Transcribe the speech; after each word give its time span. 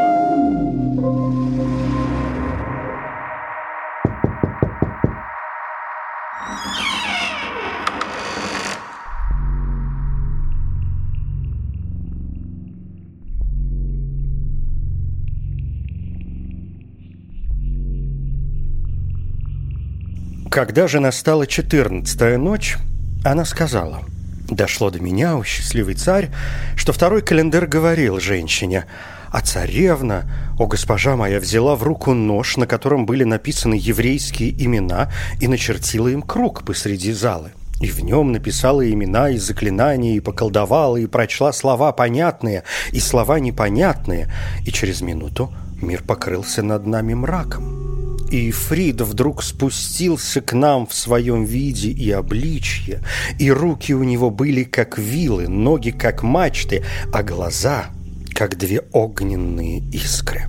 Когда 20.54 20.86
же 20.86 21.00
настала 21.00 21.48
четырнадцатая 21.48 22.38
ночь, 22.38 22.76
она 23.24 23.44
сказала, 23.44 24.04
«Дошло 24.48 24.88
до 24.90 25.00
меня, 25.00 25.36
о 25.36 25.42
счастливый 25.42 25.96
царь, 25.96 26.30
что 26.76 26.92
второй 26.92 27.22
календарь 27.22 27.66
говорил 27.66 28.20
женщине, 28.20 28.84
а 29.32 29.40
царевна, 29.40 30.30
о 30.56 30.68
госпожа 30.68 31.16
моя, 31.16 31.40
взяла 31.40 31.74
в 31.74 31.82
руку 31.82 32.14
нож, 32.14 32.56
на 32.56 32.68
котором 32.68 33.04
были 33.04 33.24
написаны 33.24 33.74
еврейские 33.74 34.50
имена, 34.64 35.10
и 35.40 35.48
начертила 35.48 36.06
им 36.06 36.22
круг 36.22 36.62
посреди 36.62 37.10
залы. 37.10 37.50
И 37.80 37.88
в 37.88 38.04
нем 38.04 38.30
написала 38.30 38.88
имена 38.88 39.30
и 39.30 39.38
заклинания, 39.38 40.14
и 40.14 40.20
поколдовала, 40.20 40.98
и 40.98 41.06
прочла 41.06 41.52
слова 41.52 41.90
понятные, 41.90 42.62
и 42.92 43.00
слова 43.00 43.40
непонятные, 43.40 44.32
и 44.64 44.70
через 44.70 45.00
минуту 45.00 45.52
мир 45.82 46.04
покрылся 46.04 46.62
над 46.62 46.86
нами 46.86 47.14
мраком. 47.14 48.03
И 48.34 48.50
Фрид 48.50 49.00
вдруг 49.00 49.44
спустился 49.44 50.40
к 50.40 50.54
нам 50.54 50.88
в 50.88 50.94
своем 50.94 51.44
виде 51.44 51.90
и 51.90 52.10
обличье, 52.10 53.00
и 53.38 53.48
руки 53.48 53.92
у 53.94 54.02
него 54.02 54.28
были 54.30 54.64
как 54.64 54.98
вилы, 54.98 55.46
ноги 55.46 55.90
как 55.90 56.24
мачты, 56.24 56.82
а 57.12 57.22
глаза 57.22 57.90
как 58.34 58.58
две 58.58 58.80
огненные 58.90 59.78
искры. 59.92 60.48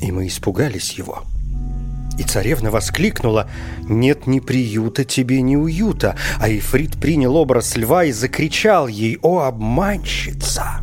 И 0.00 0.10
мы 0.10 0.26
испугались 0.26 0.94
его. 0.94 1.22
И 2.18 2.24
царевна 2.24 2.72
воскликнула 2.72 3.48
«Нет 3.88 4.26
ни 4.26 4.40
приюта 4.40 5.04
тебе, 5.04 5.42
ни 5.42 5.54
уюта!» 5.54 6.16
А 6.40 6.48
Ифрит 6.48 6.96
принял 6.96 7.36
образ 7.36 7.76
льва 7.76 8.02
и 8.02 8.10
закричал 8.10 8.88
ей 8.88 9.16
«О, 9.22 9.42
обманщица! 9.42 10.80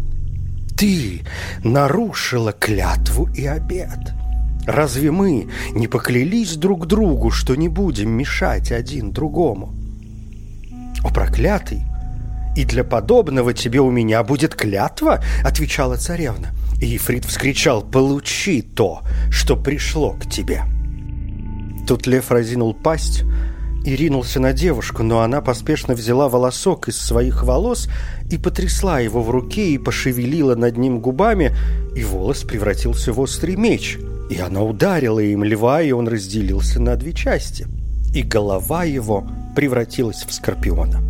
Ты 0.77 1.23
нарушила 1.65 2.53
клятву 2.53 3.27
и 3.35 3.45
обет!» 3.45 4.15
Разве 4.65 5.11
мы 5.11 5.47
не 5.73 5.87
поклялись 5.87 6.55
друг 6.55 6.87
другу, 6.87 7.29
что 7.29 7.55
не 7.55 7.67
будем 7.67 8.09
мешать 8.09 8.71
один 8.71 9.11
другому? 9.11 9.73
О, 11.03 11.13
проклятый! 11.13 11.83
И 12.55 12.63
для 12.63 12.83
подобного 12.83 13.53
тебе 13.53 13.81
у 13.81 13.91
меня 13.91 14.23
будет 14.23 14.55
клятва, 14.55 15.21
отвечала 15.43 15.97
царевна. 15.97 16.51
И 16.81 16.87
Ефрит 16.87 17.25
вскричал, 17.25 17.83
получи 17.83 18.61
то, 18.61 19.01
что 19.29 19.55
пришло 19.55 20.13
к 20.13 20.29
тебе. 20.29 20.63
Тут 21.87 22.07
лев 22.07 22.31
разинул 22.31 22.73
пасть 22.73 23.23
и 23.85 23.95
ринулся 23.95 24.39
на 24.39 24.53
девушку, 24.53 25.03
но 25.03 25.19
она 25.19 25.41
поспешно 25.41 25.93
взяла 25.93 26.27
волосок 26.27 26.87
из 26.87 26.97
своих 26.97 27.43
волос 27.43 27.87
и 28.31 28.37
потрясла 28.37 28.99
его 28.99 29.21
в 29.21 29.29
руке 29.29 29.71
и 29.71 29.77
пошевелила 29.77 30.55
над 30.55 30.77
ним 30.77 31.01
губами, 31.01 31.55
и 31.95 32.03
волос 32.03 32.43
превратился 32.43 33.13
в 33.13 33.19
острый 33.19 33.57
меч– 33.57 33.99
и 34.29 34.39
она 34.39 34.63
ударила 34.63 35.19
им 35.19 35.43
льва, 35.43 35.81
и 35.81 35.91
он 35.91 36.07
разделился 36.07 36.81
на 36.81 36.95
две 36.95 37.13
части. 37.13 37.67
И 38.13 38.23
голова 38.23 38.83
его 38.83 39.27
превратилась 39.55 40.23
в 40.27 40.33
скорпиона. 40.33 41.01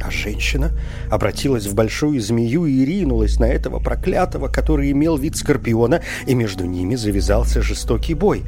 А 0.00 0.10
женщина 0.10 0.72
обратилась 1.10 1.66
в 1.66 1.74
большую 1.74 2.20
змею 2.20 2.66
и 2.66 2.84
ринулась 2.84 3.38
на 3.38 3.46
этого 3.46 3.78
проклятого, 3.78 4.48
который 4.48 4.90
имел 4.90 5.16
вид 5.16 5.36
скорпиона, 5.36 6.02
и 6.26 6.34
между 6.34 6.64
ними 6.64 6.94
завязался 6.94 7.62
жестокий 7.62 8.14
бой. 8.14 8.42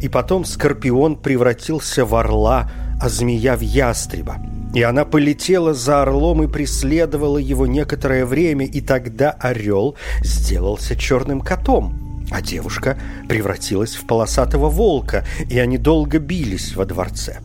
И 0.00 0.08
потом 0.08 0.44
скорпион 0.44 1.16
превратился 1.16 2.04
в 2.04 2.14
орла, 2.14 2.70
а 3.00 3.08
змея 3.08 3.56
в 3.56 3.60
ястреба. 3.60 4.36
И 4.74 4.82
она 4.82 5.04
полетела 5.04 5.74
за 5.74 6.02
орлом 6.02 6.42
и 6.42 6.48
преследовала 6.48 7.38
его 7.38 7.66
некоторое 7.66 8.24
время, 8.24 8.66
и 8.66 8.80
тогда 8.80 9.30
орел 9.30 9.96
сделался 10.22 10.96
черным 10.96 11.40
котом– 11.40 11.98
а 12.32 12.40
девушка 12.40 12.98
превратилась 13.28 13.94
в 13.94 14.06
полосатого 14.06 14.70
волка, 14.70 15.24
и 15.50 15.58
они 15.58 15.76
долго 15.76 16.18
бились 16.18 16.74
во 16.74 16.86
дворце. 16.86 17.40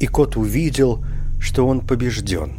И 0.00 0.06
кот 0.06 0.36
увидел, 0.36 1.02
что 1.40 1.66
он 1.66 1.80
побежден, 1.80 2.52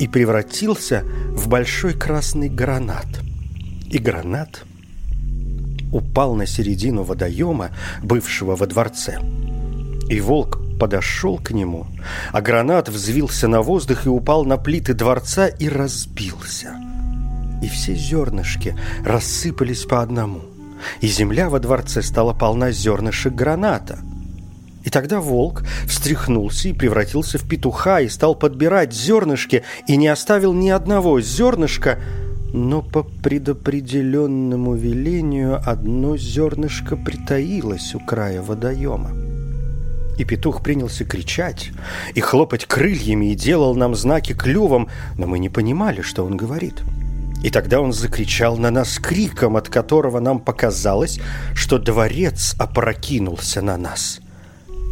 и 0.00 0.08
превратился 0.08 1.04
в 1.28 1.48
большой 1.48 1.94
красный 1.94 2.48
гранат. 2.48 3.06
И 3.86 3.98
гранат 3.98 4.64
упал 5.92 6.34
на 6.34 6.46
середину 6.46 7.04
водоема, 7.04 7.70
бывшего 8.02 8.56
во 8.56 8.66
дворце. 8.66 9.20
И 10.08 10.20
волк 10.20 10.58
подошел 10.80 11.38
к 11.38 11.52
нему, 11.52 11.86
а 12.32 12.40
гранат 12.40 12.88
взвился 12.88 13.46
на 13.46 13.62
воздух 13.62 14.06
и 14.06 14.08
упал 14.08 14.44
на 14.44 14.56
плиты 14.56 14.94
дворца 14.94 15.46
и 15.46 15.68
разбился. 15.68 16.74
И 17.62 17.68
все 17.68 17.94
зернышки 17.94 18.76
рассыпались 19.04 19.84
по 19.84 20.02
одному– 20.02 20.40
и 21.00 21.06
земля 21.06 21.48
во 21.48 21.60
дворце 21.60 22.02
стала 22.02 22.32
полна 22.32 22.72
зернышек 22.72 23.34
граната. 23.34 23.98
И 24.84 24.90
тогда 24.90 25.20
волк 25.20 25.62
встряхнулся 25.86 26.68
и 26.68 26.72
превратился 26.72 27.38
в 27.38 27.46
петуха 27.46 28.00
и 28.00 28.08
стал 28.08 28.34
подбирать 28.34 28.92
зернышки 28.92 29.62
и 29.86 29.96
не 29.96 30.08
оставил 30.08 30.52
ни 30.54 30.70
одного 30.70 31.20
зернышка, 31.20 31.98
но 32.52 32.82
по 32.82 33.02
предопределенному 33.02 34.74
велению 34.74 35.60
одно 35.64 36.16
зернышко 36.16 36.96
притаилось 36.96 37.94
у 37.94 38.00
края 38.00 38.42
водоема. 38.42 39.10
И 40.18 40.24
петух 40.24 40.62
принялся 40.62 41.04
кричать 41.04 41.70
и 42.14 42.20
хлопать 42.20 42.66
крыльями 42.66 43.32
и 43.32 43.34
делал 43.34 43.74
нам 43.74 43.94
знаки 43.94 44.32
клювом, 44.32 44.88
но 45.16 45.26
мы 45.26 45.38
не 45.38 45.48
понимали, 45.48 46.00
что 46.00 46.24
он 46.24 46.36
говорит.— 46.36 46.82
и 47.42 47.50
тогда 47.50 47.80
он 47.80 47.92
закричал 47.92 48.56
на 48.56 48.70
нас 48.70 48.98
криком, 48.98 49.56
от 49.56 49.68
которого 49.68 50.20
нам 50.20 50.40
показалось, 50.40 51.20
что 51.54 51.78
дворец 51.78 52.54
опрокинулся 52.58 53.62
на 53.62 53.76
нас 53.76 54.20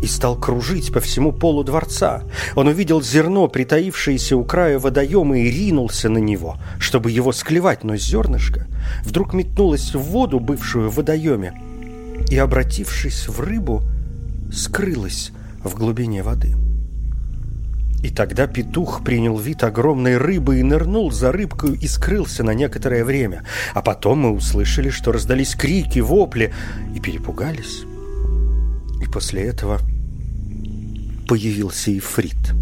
и 0.03 0.07
стал 0.07 0.37
кружить 0.37 0.93
по 0.93 1.01
всему 1.01 1.33
полу 1.33 1.65
дворца. 1.65 2.23
Он 2.55 2.69
увидел 2.69 3.03
зерно, 3.03 3.49
притаившееся 3.49 4.37
у 4.37 4.45
края 4.45 4.79
водоема, 4.79 5.39
и 5.39 5.51
ринулся 5.51 6.09
на 6.09 6.19
него, 6.19 6.57
чтобы 6.79 7.11
его 7.11 7.33
склевать, 7.33 7.85
но 7.85 7.97
зернышко 7.97 8.67
вдруг 9.05 9.35
метнулось 9.35 9.95
в 9.95 10.01
воду, 10.01 10.41
бывшую 10.41 10.91
в 10.91 10.97
водоеме, 10.97 11.61
и, 12.31 12.37
обратившись 12.37 13.29
в 13.29 13.41
рыбу, 13.41 13.83
скрылось 14.53 15.33
в 15.65 15.75
глубине 15.75 16.23
воды. 16.23 16.68
И 18.03 18.11
тогда 18.11 18.47
петух 18.47 19.03
принял 19.03 19.37
вид 19.39 19.65
огромной 19.65 20.19
рыбы 20.19 20.61
и 20.61 20.63
нырнул 20.63 21.11
за 21.11 21.33
рыбкой 21.33 21.77
и 21.77 21.89
скрылся 21.89 22.45
на 22.45 22.55
некоторое 22.55 23.05
время. 23.05 23.45
А 23.75 23.83
потом 23.83 24.21
мы 24.21 24.31
услышали, 24.31 24.91
что 24.91 25.11
раздались 25.11 25.57
крики, 25.57 25.99
вопли 25.99 26.53
и 26.95 27.01
перепугались. 27.01 27.83
И 29.03 29.07
после 29.07 29.43
этого 29.45 29.81
появился 31.27 31.97
ифрит, 31.97 32.55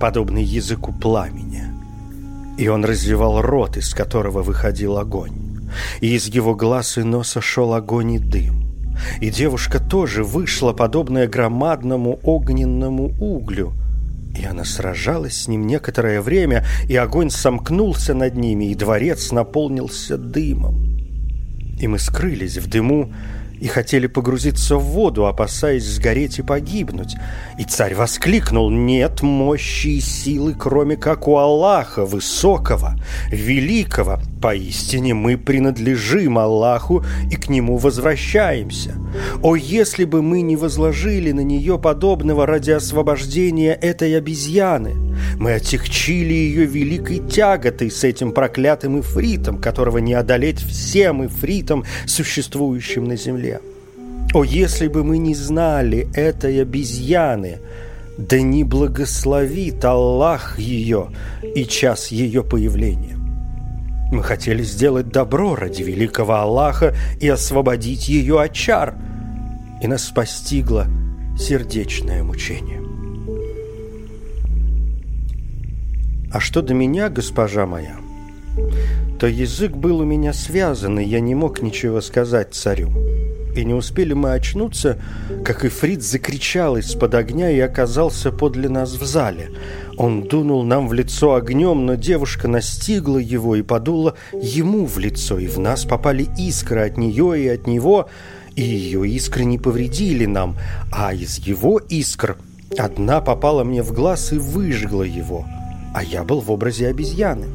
подобный 0.00 0.44
языку 0.44 0.92
пламени. 0.92 1.64
И 2.58 2.68
он 2.68 2.84
развивал 2.84 3.42
рот, 3.42 3.76
из 3.76 3.92
которого 3.92 4.42
выходил 4.42 4.98
огонь. 4.98 5.32
И 6.00 6.14
из 6.14 6.26
его 6.26 6.54
глаз 6.54 6.96
и 6.96 7.02
носа 7.02 7.40
шел 7.40 7.74
огонь 7.74 8.12
и 8.12 8.18
дым. 8.18 8.64
И 9.20 9.30
девушка 9.30 9.80
тоже 9.80 10.22
вышла, 10.24 10.72
подобная 10.72 11.26
громадному 11.26 12.20
огненному 12.22 13.14
углю– 13.18 13.72
и 14.38 14.44
она 14.44 14.64
сражалась 14.64 15.42
с 15.42 15.48
ним 15.48 15.66
некоторое 15.66 16.20
время, 16.20 16.64
и 16.88 16.94
огонь 16.94 17.30
сомкнулся 17.30 18.14
над 18.14 18.36
ними, 18.36 18.66
и 18.66 18.74
дворец 18.74 19.32
наполнился 19.32 20.16
дымом. 20.16 20.96
И 21.80 21.86
мы 21.88 21.98
скрылись 21.98 22.58
в 22.58 22.68
дыму, 22.68 23.12
и 23.60 23.66
хотели 23.66 24.06
погрузиться 24.06 24.76
в 24.76 24.84
воду, 24.84 25.26
опасаясь 25.26 25.84
сгореть 25.84 26.38
и 26.38 26.42
погибнуть. 26.42 27.16
И 27.58 27.64
царь 27.64 27.94
воскликнул, 27.94 28.70
нет 28.70 29.22
мощи 29.22 29.88
и 29.88 30.00
силы, 30.00 30.54
кроме 30.54 30.96
как 30.96 31.28
у 31.28 31.36
Аллаха, 31.36 32.04
высокого, 32.04 32.94
великого. 33.30 34.20
Поистине 34.40 35.14
мы 35.14 35.36
принадлежим 35.36 36.38
Аллаху 36.38 37.04
и 37.30 37.36
к 37.36 37.48
Нему 37.48 37.76
возвращаемся. 37.76 38.94
О, 39.42 39.56
если 39.56 40.04
бы 40.04 40.22
мы 40.22 40.42
не 40.42 40.56
возложили 40.56 41.32
на 41.32 41.40
нее 41.40 41.78
подобного 41.78 42.46
ради 42.46 42.70
освобождения 42.70 43.72
этой 43.72 44.16
обезьяны! 44.16 45.07
Мы 45.38 45.52
отягчили 45.52 46.32
ее 46.32 46.66
великой 46.66 47.18
тяготой 47.18 47.90
с 47.90 48.04
этим 48.04 48.32
проклятым 48.32 49.00
ифритом, 49.00 49.58
которого 49.58 49.98
не 49.98 50.14
одолеть 50.14 50.60
всем 50.60 51.26
ифритам, 51.26 51.84
существующим 52.06 53.04
на 53.04 53.16
земле. 53.16 53.60
О, 54.34 54.44
если 54.44 54.88
бы 54.88 55.04
мы 55.04 55.18
не 55.18 55.34
знали 55.34 56.08
этой 56.14 56.60
обезьяны, 56.60 57.58
да 58.18 58.40
не 58.40 58.64
благословит 58.64 59.84
Аллах 59.84 60.58
ее 60.58 61.10
и 61.54 61.64
час 61.64 62.08
ее 62.08 62.42
появления. 62.42 63.16
Мы 64.10 64.22
хотели 64.22 64.62
сделать 64.62 65.08
добро 65.08 65.54
ради 65.54 65.82
великого 65.82 66.34
Аллаха 66.34 66.94
и 67.20 67.28
освободить 67.28 68.08
ее 68.08 68.40
от 68.40 68.52
чар, 68.54 68.96
и 69.82 69.86
нас 69.86 70.04
постигло 70.06 70.86
сердечное 71.38 72.22
мучение. 72.22 72.87
А 76.38 76.40
что 76.40 76.62
до 76.62 76.72
меня, 76.72 77.08
госпожа 77.08 77.66
моя, 77.66 77.96
то 79.18 79.26
язык 79.26 79.72
был 79.72 79.98
у 79.98 80.04
меня 80.04 80.32
связан, 80.32 81.00
и 81.00 81.04
я 81.04 81.18
не 81.18 81.34
мог 81.34 81.62
ничего 81.62 82.00
сказать 82.00 82.54
царю. 82.54 82.92
И 83.56 83.64
не 83.64 83.74
успели 83.74 84.12
мы 84.12 84.34
очнуться, 84.34 84.98
как 85.44 85.64
Ифрит 85.64 86.00
закричал 86.00 86.76
из-под 86.76 87.14
огня 87.14 87.50
и 87.50 87.58
оказался 87.58 88.30
подле 88.30 88.68
нас 88.68 88.92
в 88.92 89.04
зале. 89.04 89.50
Он 89.96 90.22
дунул 90.22 90.62
нам 90.62 90.86
в 90.86 90.92
лицо 90.92 91.34
огнем, 91.34 91.86
но 91.86 91.96
девушка 91.96 92.46
настигла 92.46 93.18
его 93.18 93.56
и 93.56 93.62
подула 93.62 94.14
ему 94.32 94.86
в 94.86 94.96
лицо, 95.00 95.40
и 95.40 95.48
в 95.48 95.58
нас 95.58 95.86
попали 95.86 96.28
искры 96.38 96.86
от 96.86 96.96
нее 96.96 97.42
и 97.42 97.48
от 97.48 97.66
него, 97.66 98.08
и 98.54 98.62
ее 98.62 99.08
искры 99.08 99.42
не 99.42 99.58
повредили 99.58 100.26
нам, 100.26 100.56
а 100.92 101.12
из 101.12 101.38
его 101.38 101.80
искр 101.88 102.36
одна 102.78 103.20
попала 103.20 103.64
мне 103.64 103.82
в 103.82 103.92
глаз 103.92 104.32
и 104.32 104.38
выжгла 104.38 105.02
его, 105.02 105.44
а 105.94 106.02
я 106.02 106.24
был 106.24 106.40
в 106.40 106.50
образе 106.50 106.88
обезьяны. 106.88 107.46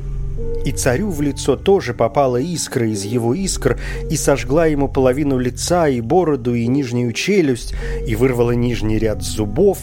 И 0.65 0.71
царю 0.71 1.09
в 1.09 1.21
лицо 1.21 1.55
тоже 1.55 1.93
попала 1.93 2.37
искра 2.37 2.87
из 2.87 3.03
его 3.03 3.33
искр 3.33 3.79
и 4.09 4.15
сожгла 4.15 4.65
ему 4.65 4.87
половину 4.87 5.37
лица 5.37 5.87
и 5.89 5.99
бороду 5.99 6.55
и 6.55 6.67
нижнюю 6.67 7.11
челюсть 7.11 7.75
и 8.07 8.15
вырвала 8.15 8.51
нижний 8.51 8.97
ряд 8.97 9.21
зубов, 9.21 9.79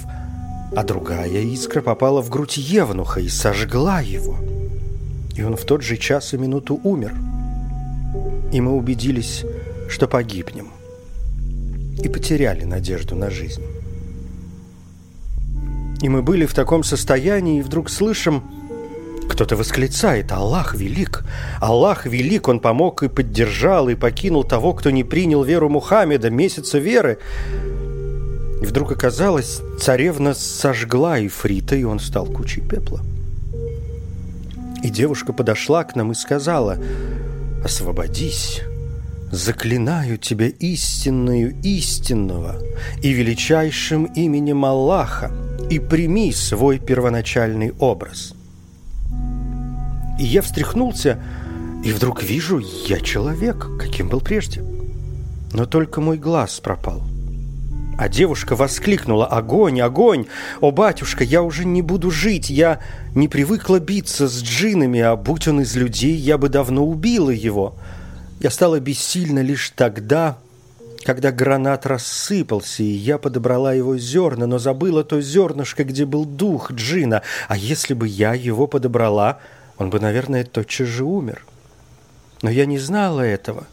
а 0.75 0.83
другая 0.83 1.43
искра 1.43 1.83
попала 1.83 2.23
в 2.23 2.31
грудь 2.31 2.57
Евнуха 2.57 3.21
и 3.21 3.29
сожгла 3.29 4.01
его. 4.01 4.39
И 5.37 5.43
он 5.43 5.57
в 5.57 5.65
тот 5.65 5.83
же 5.83 5.97
час 5.97 6.33
и 6.33 6.39
минуту 6.39 6.81
умер. 6.83 7.15
И 8.53 8.61
мы 8.61 8.73
убедились, 8.73 9.45
что 9.89 10.09
погибнем. 10.09 10.69
И 12.03 12.09
потеряли 12.09 12.65
надежду 12.65 13.15
на 13.15 13.31
жизнь. 13.31 13.63
И 16.01 16.09
мы 16.09 16.23
были 16.23 16.47
в 16.47 16.55
таком 16.55 16.83
состоянии, 16.83 17.59
и 17.59 17.63
вдруг 17.63 17.91
слышим 17.91 18.43
кто-то 19.29 19.57
восклицает 19.57 20.33
«Аллах 20.33 20.75
велик! 20.75 21.25
Аллах 21.61 22.07
велик! 22.07 22.49
Он 22.49 22.59
помог 22.59 23.03
и 23.03 23.09
поддержал, 23.09 23.89
и 23.89 23.95
покинул 23.95 24.45
того, 24.45 24.75
кто 24.75 24.91
не 24.91 25.05
принял 25.05 25.43
веру 25.45 25.69
Мухаммеда, 25.69 26.31
месяца 26.31 26.79
веры!» 26.79 27.19
И 28.61 28.67
вдруг 28.67 28.93
оказалось, 28.93 29.63
царевна 29.81 30.35
сожгла 30.35 31.25
Ифрита, 31.25 31.77
и 31.77 31.85
он 31.85 32.01
стал 32.01 32.27
кучей 32.27 32.61
пепла. 32.61 33.01
И 34.83 34.91
девушка 34.91 35.33
подошла 35.33 35.85
к 35.85 35.97
нам 35.97 36.13
и 36.13 36.15
сказала 36.15 36.79
«Освободись!» 37.65 38.63
Заклинаю 39.31 40.19
тебя 40.19 40.49
истинную 40.49 41.55
истинного 41.63 42.61
и 43.01 43.13
величайшим 43.13 44.07
именем 44.07 44.65
Аллаха, 44.65 45.31
и 45.71 45.79
прими 45.79 46.33
свой 46.33 46.81
первоначальный 46.81 47.73
образ. 47.79 48.35
И 50.19 50.25
я 50.25 50.43
встряхнулся, 50.43 51.23
и 51.85 51.93
вдруг 51.93 52.23
вижу, 52.23 52.59
я 52.59 53.01
человек, 53.01 53.69
каким 53.79 54.09
был 54.09 54.21
прежде. 54.21 54.63
Но 55.53 55.67
только 55.67 56.01
мой 56.01 56.19
глаз 56.19 56.61
пропал. 56.61 57.03
А 57.99 58.09
девушка 58.09 58.57
воскликнула 58.57 59.27
«Огонь, 59.27 59.81
огонь! 59.81 60.27
О, 60.61 60.73
батюшка, 60.73 61.23
я 61.23 61.43
уже 61.43 61.65
не 61.65 61.83
буду 61.83 62.11
жить! 62.11 62.51
Я 62.51 62.81
не 63.15 63.29
привыкла 63.29 63.79
биться 63.79 64.27
с 64.27 64.43
джинами, 64.43 65.01
а 65.01 65.17
будь 65.17 65.47
он 65.47 65.61
из 65.61 65.77
людей, 65.77 66.17
я 66.17 66.37
бы 66.37 66.49
давно 66.49 66.85
убила 66.85 67.31
его!» 67.31 67.75
Я 68.41 68.51
стала 68.51 68.81
бессильна 68.81 69.41
лишь 69.41 69.71
тогда, 69.77 70.39
когда 71.05 71.33
гранат 71.33 71.87
рассыпался, 71.87 72.83
и 72.83 72.87
я 72.87 73.19
подобрала 73.19 73.73
его 73.73 73.97
зерна, 73.97 74.47
но 74.47 74.59
забыла 74.59 75.05
то 75.05 75.21
зернышко, 75.21 75.85
где 75.85 76.05
был 76.05 76.25
дух 76.25 76.73
джина. 76.73 77.23
А 77.49 77.57
если 77.57 77.95
бы 77.95 78.07
я 78.07 78.35
его 78.35 78.67
подобрала, 78.67 79.39
он 79.79 79.91
бы, 79.91 79.99
наверное, 80.01 80.45
тотчас 80.45 80.89
же 80.89 81.05
умер. 81.05 81.45
Но 82.43 82.51
я 82.51 82.67
не 82.67 82.79
знала 82.79 83.21
этого 83.23 83.67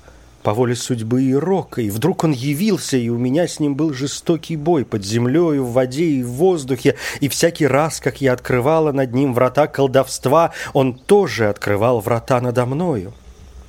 по 0.43 0.53
воле 0.53 0.75
судьбы 0.75 1.23
и 1.23 1.33
рока, 1.33 1.81
и 1.81 1.89
вдруг 1.89 2.23
он 2.23 2.31
явился, 2.31 2.95
и 2.95 3.09
у 3.09 3.17
меня 3.17 3.47
с 3.47 3.59
ним 3.59 3.75
был 3.75 3.91
жестокий 3.93 4.55
бой 4.55 4.85
под 4.85 5.03
землей, 5.03 5.59
в 5.59 5.71
воде 5.71 6.05
и 6.05 6.23
в 6.23 6.29
воздухе, 6.29 6.95
и 7.19 7.27
всякий 7.27 7.67
раз, 7.67 7.99
как 7.99 8.21
я 8.21 8.31
открывала 8.31 8.93
над 8.93 9.13
ним 9.13 9.33
врата 9.33 9.67
колдовства, 9.67 10.53
он 10.71 10.93
тоже 10.93 11.49
открывал 11.49 11.99
врата 11.99 12.39
надо 12.39 12.65
мною, 12.65 13.13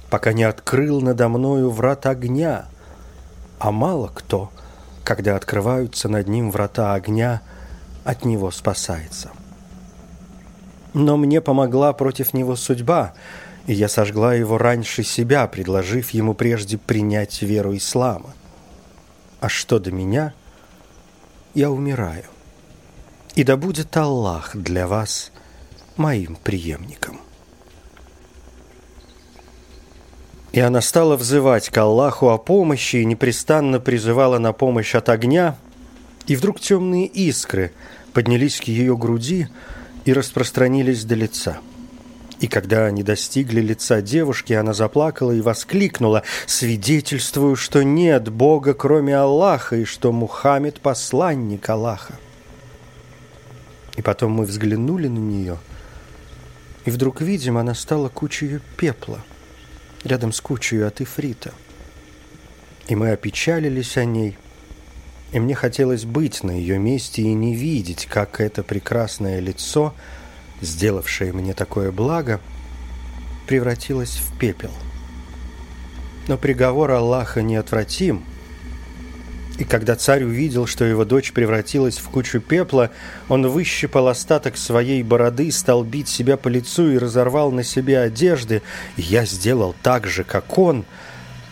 пока 0.08 0.32
не 0.32 0.44
открыл 0.44 1.00
надо 1.00 1.28
мною 1.28 1.70
врат 1.70 2.06
огня. 2.06 2.66
А 3.58 3.72
мало 3.72 4.08
кто, 4.08 4.50
когда 5.04 5.36
открываются 5.36 6.08
над 6.08 6.28
ним 6.28 6.50
врата 6.50 6.94
огня, 6.94 7.42
от 8.04 8.24
него 8.24 8.50
спасается. 8.50 9.30
Но 10.94 11.16
мне 11.16 11.40
помогла 11.40 11.92
против 11.92 12.32
него 12.32 12.56
судьба, 12.56 13.14
и 13.66 13.74
я 13.74 13.88
сожгла 13.88 14.34
его 14.34 14.58
раньше 14.58 15.02
себя, 15.02 15.46
предложив 15.46 16.10
ему 16.10 16.34
прежде 16.34 16.78
принять 16.78 17.42
веру 17.42 17.76
ислама. 17.76 18.32
А 19.40 19.48
что 19.48 19.78
до 19.78 19.92
меня, 19.92 20.32
я 21.54 21.70
умираю. 21.70 22.24
И 23.34 23.44
да 23.44 23.56
будет 23.56 23.96
Аллах 23.96 24.56
для 24.56 24.86
вас 24.86 25.32
моим 25.96 26.36
преемником. 26.36 27.20
И 30.52 30.60
она 30.60 30.80
стала 30.80 31.16
взывать 31.16 31.68
к 31.68 31.76
Аллаху 31.76 32.30
о 32.30 32.38
помощи 32.38 32.96
и 32.96 33.04
непрестанно 33.04 33.80
призывала 33.80 34.38
на 34.38 34.52
помощь 34.52 34.94
от 34.94 35.08
огня, 35.08 35.56
и 36.26 36.36
вдруг 36.36 36.60
темные 36.60 37.06
искры 37.06 37.72
поднялись 38.12 38.60
к 38.60 38.64
ее 38.64 38.96
груди, 38.96 39.48
и 40.04 40.12
распространились 40.12 41.04
до 41.04 41.14
лица. 41.14 41.58
И 42.40 42.46
когда 42.46 42.86
они 42.86 43.02
достигли 43.02 43.60
лица 43.60 44.00
девушки, 44.00 44.52
она 44.52 44.72
заплакала 44.72 45.32
и 45.32 45.40
воскликнула, 45.40 46.22
свидетельствую, 46.46 47.56
что 47.56 47.82
нет 47.82 48.28
Бога, 48.28 48.74
кроме 48.74 49.16
Аллаха, 49.16 49.76
и 49.76 49.84
что 49.84 50.12
Мухаммед– 50.12 50.80
посланник 50.82 51.68
Аллаха. 51.68 52.14
И 53.96 54.02
потом 54.02 54.32
мы 54.32 54.44
взглянули 54.44 55.08
на 55.08 55.18
нее, 55.18 55.58
и 56.84 56.90
вдруг 56.90 57.20
видим, 57.20 57.58
она 57.58 57.74
стала 57.74 58.08
кучей 58.08 58.60
пепла, 58.76 59.20
рядом 60.04 60.32
с 60.32 60.40
кучей 60.40 60.80
от 60.80 61.00
ифрита. 61.00 61.52
И 62.88 62.96
мы 62.96 63.10
опечалились 63.10 63.96
о 63.96 64.04
ней– 64.04 64.36
и 65.32 65.40
мне 65.40 65.54
хотелось 65.54 66.04
быть 66.04 66.42
на 66.42 66.50
ее 66.52 66.78
месте 66.78 67.22
и 67.22 67.34
не 67.34 67.54
видеть, 67.54 68.06
как 68.06 68.40
это 68.40 68.62
прекрасное 68.62 69.40
лицо, 69.40 69.94
сделавшее 70.62 71.32
мне 71.32 71.52
такое 71.52 71.92
благо, 71.92 72.40
превратилось 73.46 74.16
в 74.16 74.38
пепел. 74.38 74.70
Но 76.28 76.38
приговор 76.38 76.92
Аллаха 76.92 77.42
неотвратим, 77.42 78.24
и 79.58 79.64
когда 79.64 79.96
царь 79.96 80.22
увидел, 80.22 80.66
что 80.66 80.84
его 80.84 81.04
дочь 81.04 81.32
превратилась 81.32 81.98
в 81.98 82.08
кучу 82.10 82.40
пепла, 82.40 82.90
он 83.28 83.48
выщипал 83.48 84.06
остаток 84.06 84.56
своей 84.56 85.02
бороды, 85.02 85.50
стал 85.50 85.82
бить 85.82 86.08
себя 86.08 86.36
по 86.36 86.46
лицу 86.46 86.92
и 86.92 86.98
разорвал 86.98 87.50
на 87.50 87.64
себе 87.64 87.98
одежды. 87.98 88.62
И 88.96 89.02
я 89.02 89.26
сделал 89.26 89.74
так 89.82 90.06
же, 90.06 90.22
как 90.22 90.58
он, 90.58 90.84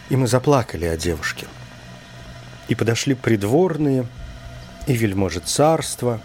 и 0.08 0.14
мы 0.14 0.28
заплакали 0.28 0.84
о 0.84 0.96
девушке. 0.96 1.46
И 2.68 2.76
подошли 2.76 3.14
придворные, 3.14 4.06
и 4.86 4.94
вельможи 4.96 5.40
царства, 5.40 6.20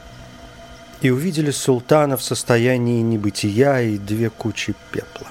и 1.02 1.10
увидели 1.10 1.50
султана 1.50 2.16
в 2.16 2.22
состоянии 2.22 3.02
небытия 3.02 3.82
и 3.82 3.98
две 3.98 4.30
кучи 4.30 4.76
пепла. 4.92 5.28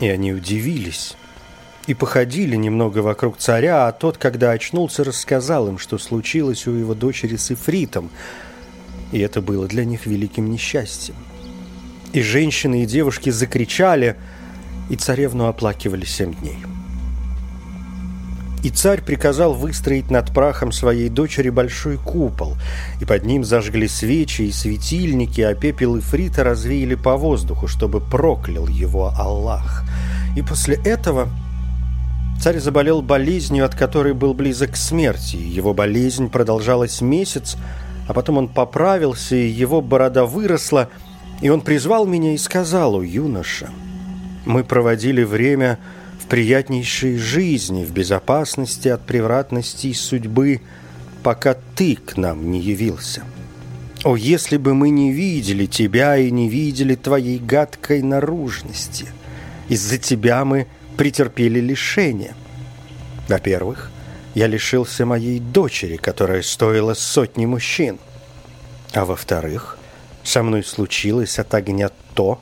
И 0.00 0.08
они 0.08 0.34
удивились, 0.34 1.16
и 1.86 1.94
походили 1.94 2.56
немного 2.56 2.98
вокруг 2.98 3.36
царя, 3.36 3.86
а 3.86 3.92
тот, 3.92 4.16
когда 4.16 4.52
очнулся, 4.52 5.04
рассказал 5.04 5.68
им, 5.68 5.78
что 5.78 5.98
случилось 5.98 6.66
у 6.66 6.72
его 6.72 6.94
дочери 6.94 7.36
с 7.36 7.50
Ифритом, 7.50 8.10
и 9.12 9.18
это 9.20 9.42
было 9.42 9.66
для 9.66 9.84
них 9.84 10.06
великим 10.06 10.50
несчастьем. 10.50 11.14
И 12.12 12.22
женщины 12.22 12.82
и 12.82 12.86
девушки 12.86 13.30
закричали, 13.30 14.16
и 14.88 14.96
царевну 14.96 15.46
оплакивали 15.46 16.04
семь 16.04 16.34
дней. 16.34 16.58
И 18.62 18.70
царь 18.70 19.02
приказал 19.02 19.52
выстроить 19.52 20.10
над 20.10 20.32
прахом 20.32 20.72
своей 20.72 21.10
дочери 21.10 21.50
большой 21.50 21.98
купол, 21.98 22.56
и 22.98 23.04
под 23.04 23.26
ним 23.26 23.44
зажгли 23.44 23.88
свечи 23.88 24.42
и 24.42 24.52
светильники, 24.52 25.42
а 25.42 25.54
пепел 25.54 25.98
Ифрита 25.98 26.44
развеяли 26.44 26.94
по 26.94 27.18
воздуху, 27.18 27.68
чтобы 27.68 28.00
проклял 28.00 28.66
его 28.66 29.12
Аллах. 29.18 29.84
И 30.34 30.40
после 30.40 30.76
этого 30.76 31.28
царь 32.40 32.58
заболел 32.58 33.02
болезнью, 33.02 33.64
от 33.64 33.74
которой 33.74 34.14
был 34.14 34.34
близок 34.34 34.72
к 34.72 34.76
смерти. 34.76 35.36
Его 35.36 35.74
болезнь 35.74 36.30
продолжалась 36.30 37.00
месяц, 37.00 37.56
а 38.06 38.12
потом 38.12 38.38
он 38.38 38.48
поправился, 38.48 39.36
и 39.36 39.48
его 39.48 39.80
борода 39.80 40.24
выросла, 40.24 40.90
и 41.40 41.48
он 41.48 41.60
призвал 41.60 42.06
меня 42.06 42.34
и 42.34 42.38
сказал, 42.38 42.96
«О, 42.96 43.02
юноша, 43.02 43.70
мы 44.44 44.64
проводили 44.64 45.22
время 45.22 45.78
в 46.20 46.26
приятнейшей 46.26 47.18
жизни, 47.18 47.84
в 47.84 47.92
безопасности 47.92 48.88
от 48.88 49.02
превратностей 49.06 49.94
судьбы, 49.94 50.60
пока 51.22 51.56
ты 51.74 51.96
к 51.96 52.16
нам 52.16 52.50
не 52.50 52.60
явился. 52.60 53.24
О, 54.04 54.16
если 54.16 54.58
бы 54.58 54.74
мы 54.74 54.90
не 54.90 55.12
видели 55.12 55.64
тебя 55.66 56.16
и 56.18 56.30
не 56.30 56.48
видели 56.48 56.94
твоей 56.94 57.38
гадкой 57.38 58.02
наружности! 58.02 59.06
Из-за 59.68 59.96
тебя 59.96 60.44
мы 60.44 60.66
претерпели 60.96 61.60
лишение. 61.60 62.34
Во-первых, 63.28 63.90
я 64.34 64.46
лишился 64.46 65.06
моей 65.06 65.38
дочери, 65.38 65.96
которая 65.96 66.42
стоила 66.42 66.94
сотни 66.94 67.46
мужчин. 67.46 67.98
А 68.92 69.04
во-вторых, 69.04 69.78
со 70.22 70.42
мной 70.42 70.64
случилось 70.64 71.38
от 71.38 71.54
огня 71.54 71.90
то, 72.14 72.40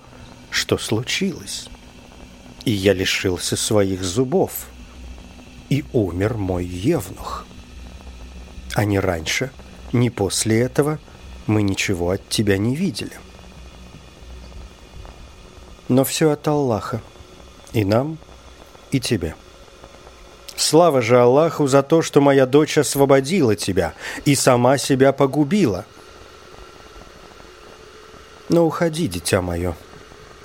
что 0.51 0.79
случилось. 0.79 1.69
И 2.65 2.71
я 2.71 2.93
лишился 2.93 3.57
своих 3.57 4.03
зубов. 4.03 4.67
И 5.69 5.85
умер 5.93 6.35
мой 6.35 6.65
евнух. 6.65 7.47
А 8.75 8.85
ни 8.85 8.99
раньше, 8.99 9.51
ни 9.93 10.09
после 10.09 10.61
этого 10.61 10.99
мы 11.47 11.63
ничего 11.63 12.11
от 12.11 12.29
тебя 12.29 12.59
не 12.59 12.77
видели. 12.77 13.13
Но 15.89 16.05
все 16.05 16.31
от 16.31 16.47
Аллаха. 16.49 17.03
И 17.73 17.85
нам, 17.85 18.19
и 18.93 19.01
тебе. 19.01 19.35
Слава 20.55 21.03
же 21.03 21.19
Аллаху 21.19 21.67
за 21.67 21.83
то, 21.83 22.03
что 22.03 22.21
моя 22.21 22.47
дочь 22.47 22.79
освободила 22.79 23.57
тебя 23.57 23.95
и 24.25 24.35
сама 24.35 24.79
себя 24.79 25.13
погубила. 25.13 25.87
Но 28.49 28.67
уходи, 28.67 29.09
дитя 29.09 29.41
мое, 29.41 29.75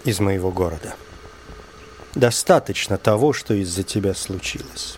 из 0.06 0.20
моего 0.20 0.50
города. 0.50 0.96
Достаточно 2.16 2.98
того, 2.98 3.34
что 3.34 3.54
из-за 3.54 3.84
тебя 3.84 4.16
случилось. 4.16 4.98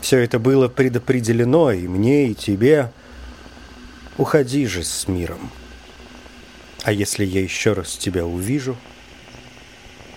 Все 0.00 0.18
это 0.18 0.38
было 0.38 0.68
предопределено 0.68 1.72
и 1.72 1.88
мне, 1.88 2.28
и 2.28 2.34
тебе. 2.34 2.92
Уходи 4.18 4.66
же 4.66 4.84
с 4.84 5.08
миром. 5.08 5.50
А 6.82 6.92
если 6.92 7.24
я 7.24 7.42
еще 7.42 7.72
раз 7.72 7.96
тебя 7.96 8.24
увижу, 8.26 8.76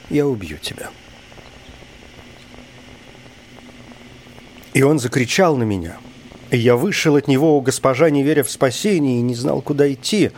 я 0.10 0.27
убью 0.27 0.57
тебя». 0.57 0.89
И 4.74 4.82
он 4.82 5.00
закричал 5.00 5.56
на 5.56 5.63
меня. 5.63 5.98
И 6.50 6.58
я 6.58 6.75
вышел 6.75 7.15
от 7.15 7.27
него, 7.27 7.60
госпожа, 7.62 8.10
не 8.10 8.24
веря 8.24 8.44
в 8.44 8.51
спасение, 8.51 9.20
и 9.20 9.24
не 9.24 9.36
знал, 9.36 9.62
куда 9.62 9.92
идти. 9.92 10.32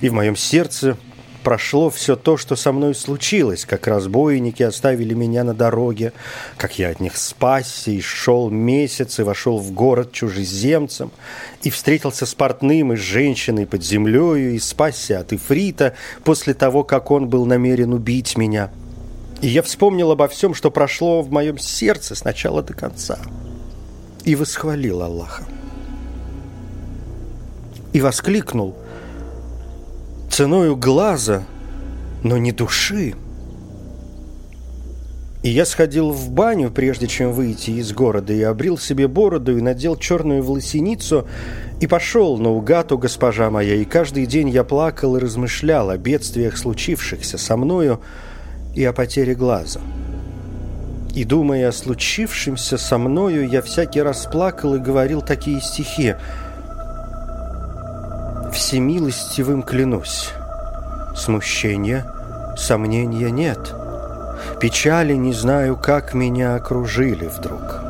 И 0.00 0.08
в 0.08 0.12
моем 0.12 0.36
сердце 0.36 0.96
прошло 1.42 1.90
все 1.90 2.16
то, 2.16 2.36
что 2.36 2.56
со 2.56 2.72
мной 2.72 2.94
случилось, 2.94 3.64
как 3.64 3.86
разбойники 3.86 4.62
оставили 4.62 5.12
меня 5.12 5.44
на 5.44 5.54
дороге, 5.54 6.12
как 6.56 6.78
я 6.78 6.90
от 6.90 7.00
них 7.00 7.16
спасся 7.16 7.90
и 7.90 8.00
шел 8.00 8.48
месяц 8.48 9.18
и 9.18 9.22
вошел 9.22 9.58
в 9.58 9.72
город 9.72 10.12
чужеземцем, 10.12 11.10
и 11.62 11.70
встретился 11.70 12.26
с 12.26 12.34
портным 12.34 12.92
и 12.92 12.96
с 12.96 13.00
женщиной 13.00 13.66
под 13.66 13.82
землею, 13.82 14.54
и 14.54 14.58
спасся 14.58 15.20
от 15.20 15.32
Ифрита 15.32 15.94
после 16.24 16.54
того, 16.54 16.84
как 16.84 17.10
он 17.10 17.28
был 17.28 17.44
намерен 17.44 17.92
убить 17.92 18.36
меня. 18.36 18.70
И 19.40 19.48
я 19.48 19.62
вспомнил 19.62 20.10
обо 20.12 20.28
всем, 20.28 20.54
что 20.54 20.70
прошло 20.70 21.22
в 21.22 21.32
моем 21.32 21.58
сердце 21.58 22.14
с 22.14 22.24
начала 22.24 22.62
до 22.62 22.74
конца 22.74 23.18
и 24.24 24.34
восхвалил 24.34 25.02
Аллаха. 25.02 25.44
И 27.92 28.00
воскликнул 28.00 28.74
ценою 30.30 30.76
глаза, 30.76 31.42
но 32.22 32.38
не 32.38 32.52
души. 32.52 33.14
И 35.42 35.50
я 35.50 35.66
сходил 35.66 36.12
в 36.12 36.30
баню, 36.30 36.70
прежде 36.70 37.08
чем 37.08 37.32
выйти 37.32 37.72
из 37.72 37.92
города, 37.92 38.32
и 38.32 38.42
обрил 38.42 38.78
себе 38.78 39.08
бороду, 39.08 39.58
и 39.58 39.60
надел 39.60 39.96
черную 39.96 40.42
волосиницу, 40.42 41.26
и 41.80 41.86
пошел 41.88 42.38
наугад 42.38 42.92
у 42.92 42.98
госпожа 42.98 43.50
моя, 43.50 43.74
и 43.74 43.84
каждый 43.84 44.26
день 44.26 44.48
я 44.48 44.62
плакал 44.62 45.16
и 45.16 45.20
размышлял 45.20 45.90
о 45.90 45.98
бедствиях, 45.98 46.56
случившихся 46.56 47.38
со 47.38 47.56
мною, 47.56 48.00
и 48.74 48.84
о 48.84 48.92
потере 48.92 49.34
глаза. 49.34 49.80
И, 51.14 51.24
думая 51.24 51.68
о 51.68 51.72
случившемся 51.72 52.78
со 52.78 52.96
мною, 52.96 53.46
я 53.46 53.60
всякий 53.60 54.00
раз 54.00 54.26
плакал 54.26 54.74
и 54.76 54.78
говорил 54.78 55.20
такие 55.20 55.60
стихи. 55.60 56.14
«Всемилостивым 58.52 59.62
клянусь, 59.62 60.30
смущения, 61.14 62.06
сомнения 62.56 63.30
нет. 63.30 63.74
Печали 64.60 65.14
не 65.14 65.32
знаю, 65.32 65.76
как 65.76 66.14
меня 66.14 66.54
окружили 66.54 67.26
вдруг. 67.26 67.80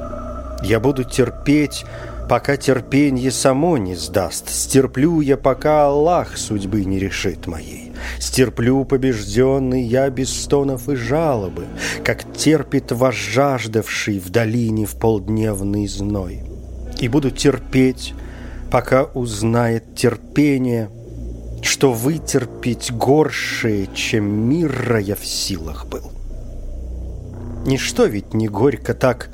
Я 0.63 0.81
буду 0.81 1.05
терпеть, 1.05 1.85
пока 2.33 2.57
терпенье 2.57 3.31
само 3.31 3.77
не 3.77 3.95
сдаст. 3.95 4.49
Стерплю 4.49 5.21
я, 5.21 5.37
пока 5.37 5.85
Аллах 5.85 6.39
судьбы 6.39 6.83
не 6.87 6.99
решит 6.99 7.47
моей. 7.47 7.93
Стерплю 8.19 8.87
побежденный 8.87 9.83
я 9.83 10.09
без 10.09 10.33
стонов 10.45 10.89
и 10.89 10.95
жалобы, 10.95 11.67
Как 12.03 12.25
терпит 12.33 12.91
возжаждавший 12.91 14.19
в 14.19 14.31
долине 14.31 14.87
в 14.87 14.95
полдневный 14.95 15.87
зной. 15.87 16.41
И 16.99 17.07
буду 17.09 17.31
терпеть, 17.31 18.15
пока 18.71 19.05
узнает 19.05 19.95
терпение, 19.95 20.89
Что 21.61 21.93
вытерпеть 21.93 22.93
горшее, 22.93 23.91
чем 23.93 24.25
мира 24.49 24.99
я 24.99 25.17
в 25.17 25.27
силах 25.27 25.85
был. 25.85 26.11
Ничто 27.67 28.07
ведь 28.07 28.33
не 28.33 28.49
горько 28.49 28.95
так, 28.95 29.29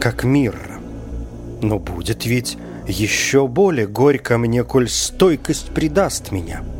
как 0.00 0.24
мира, 0.24 0.77
но 1.62 1.78
будет 1.78 2.26
ведь 2.26 2.56
еще 2.86 3.46
более 3.46 3.86
горько 3.86 4.38
мне, 4.38 4.64
коль 4.64 4.88
стойкость 4.88 5.68
предаст 5.74 6.32
меня— 6.32 6.62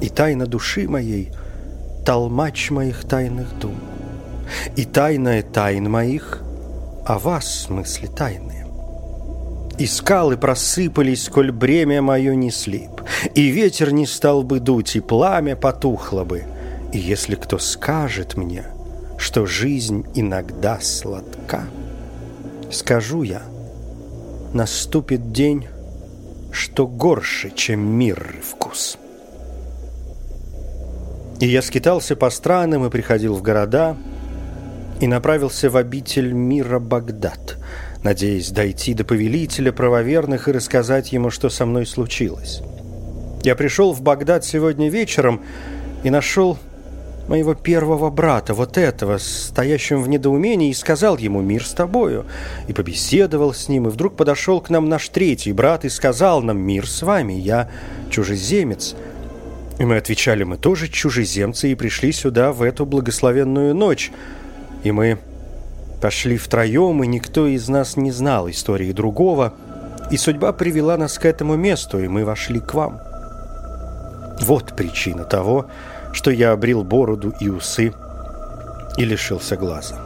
и 0.00 0.08
тайна 0.08 0.46
души 0.46 0.88
моей— 0.88 1.32
толмач 2.06 2.70
моих 2.70 3.04
тайных 3.04 3.58
дум, 3.58 3.76
и 4.76 4.84
тайная 4.84 5.42
тайн 5.42 5.90
моих— 5.90 6.42
о 7.06 7.18
вас 7.18 7.68
мысли 7.68 8.06
тайные. 8.06 8.66
И 9.78 9.86
скалы 9.86 10.36
просыпались, 10.36 11.24
сколь 11.24 11.52
бремя 11.52 12.02
мое 12.02 12.34
несли 12.34 12.88
б, 12.88 13.04
и 13.34 13.48
ветер 13.48 13.92
не 13.92 14.06
стал 14.06 14.42
бы 14.42 14.58
дуть, 14.60 14.96
и 14.96 15.00
пламя 15.00 15.54
потухло 15.54 16.24
бы. 16.24 16.44
И 16.92 16.98
если 16.98 17.34
кто 17.34 17.58
скажет 17.58 18.36
мне, 18.36 18.64
что 19.18 19.46
жизнь 19.46 20.06
иногда 20.14 20.80
сладка, 20.80 21.64
скажу 22.70 23.22
я, 23.22 23.42
наступит 24.56 25.32
день, 25.32 25.68
что 26.50 26.86
горше, 26.86 27.52
чем 27.54 27.80
мир 27.80 28.36
вкус». 28.42 28.98
И 31.40 31.46
я 31.46 31.62
скитался 31.62 32.16
по 32.16 32.30
странам 32.30 32.86
и 32.86 32.90
приходил 32.90 33.34
в 33.34 33.42
города, 33.42 33.96
и 35.00 35.06
направился 35.06 35.68
в 35.68 35.76
обитель 35.76 36.32
мира 36.32 36.78
Багдад, 36.78 37.58
надеясь 38.02 38.50
дойти 38.50 38.94
до 38.94 39.04
повелителя 39.04 39.72
правоверных 39.72 40.48
и 40.48 40.52
рассказать 40.52 41.12
ему, 41.12 41.30
что 41.30 41.50
со 41.50 41.66
мной 41.66 41.86
случилось. 41.86 42.62
Я 43.42 43.54
пришел 43.54 43.92
в 43.92 44.00
Багдад 44.00 44.44
сегодня 44.44 44.88
вечером 44.88 45.42
и 46.02 46.10
нашел 46.10 46.58
моего 47.28 47.54
первого 47.54 48.10
брата, 48.10 48.54
вот 48.54 48.78
этого, 48.78 49.18
стоящим 49.18 50.02
в 50.02 50.08
недоумении, 50.08 50.70
и 50.70 50.74
сказал 50.74 51.16
ему 51.16 51.40
«Мир 51.40 51.64
с 51.64 51.72
тобою», 51.72 52.26
и 52.68 52.72
побеседовал 52.72 53.52
с 53.52 53.68
ним, 53.68 53.86
и 53.86 53.90
вдруг 53.90 54.16
подошел 54.16 54.60
к 54.60 54.70
нам 54.70 54.88
наш 54.88 55.08
третий 55.08 55.52
брат 55.52 55.84
и 55.84 55.88
сказал 55.88 56.42
нам 56.42 56.58
«Мир 56.58 56.88
с 56.88 57.02
вами, 57.02 57.32
я 57.32 57.68
чужеземец». 58.10 58.94
И 59.78 59.84
мы 59.84 59.96
отвечали, 59.98 60.44
мы 60.44 60.56
тоже 60.56 60.88
чужеземцы 60.88 61.70
и 61.70 61.74
пришли 61.74 62.12
сюда 62.12 62.52
в 62.52 62.62
эту 62.62 62.86
благословенную 62.86 63.74
ночь. 63.74 64.10
И 64.84 64.90
мы 64.90 65.18
пошли 66.00 66.38
втроем, 66.38 67.02
и 67.02 67.06
никто 67.06 67.46
из 67.46 67.68
нас 67.68 67.96
не 67.96 68.10
знал 68.10 68.48
истории 68.48 68.92
другого. 68.92 69.52
И 70.10 70.16
судьба 70.16 70.52
привела 70.52 70.96
нас 70.96 71.18
к 71.18 71.26
этому 71.26 71.56
месту, 71.56 71.98
и 71.98 72.08
мы 72.08 72.24
вошли 72.24 72.60
к 72.60 72.72
вам. 72.72 73.00
Вот 74.40 74.74
причина 74.74 75.24
того, 75.24 75.62
что 75.62 75.95
я 76.30 76.52
обрил 76.52 76.82
бороду 76.82 77.34
и 77.40 77.48
усы 77.48 77.92
и 78.96 79.04
лишился 79.04 79.56
глаза. 79.56 79.96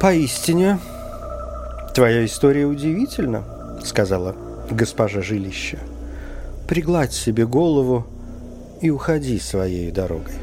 «Поистине, 0.00 0.78
твоя 1.94 2.24
история 2.24 2.66
удивительна»,— 2.66 3.44
сказала 3.84 4.34
госпожа 4.70 5.22
жилища 5.22 5.78
пригладь 6.66 7.12
себе 7.12 7.46
голову 7.46 8.06
и 8.80 8.90
уходи 8.90 9.38
своей 9.38 9.90
дорогой. 9.90 10.34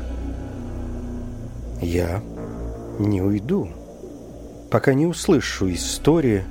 Я 1.81 2.22
не 3.00 3.22
уйду, 3.22 3.70
пока 4.70 4.93
не 4.93 5.08
услышу 5.08 5.72
истории 5.74 6.43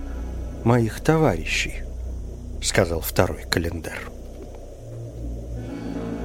моих 0.65 1.01
товарищей, 1.01 1.83
сказал 2.63 3.01
второй 3.01 3.45
календарь. 3.45 4.01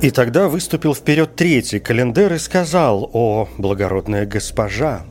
И 0.01 0.11
тогда 0.11 0.49
выступил 0.49 0.93
вперед 0.93 1.35
третий 1.35 1.79
календарь 1.79 2.33
и 2.33 2.37
сказал, 2.37 3.09
«О, 3.13 3.47
благородная 3.57 4.25
госпожа, 4.25 5.03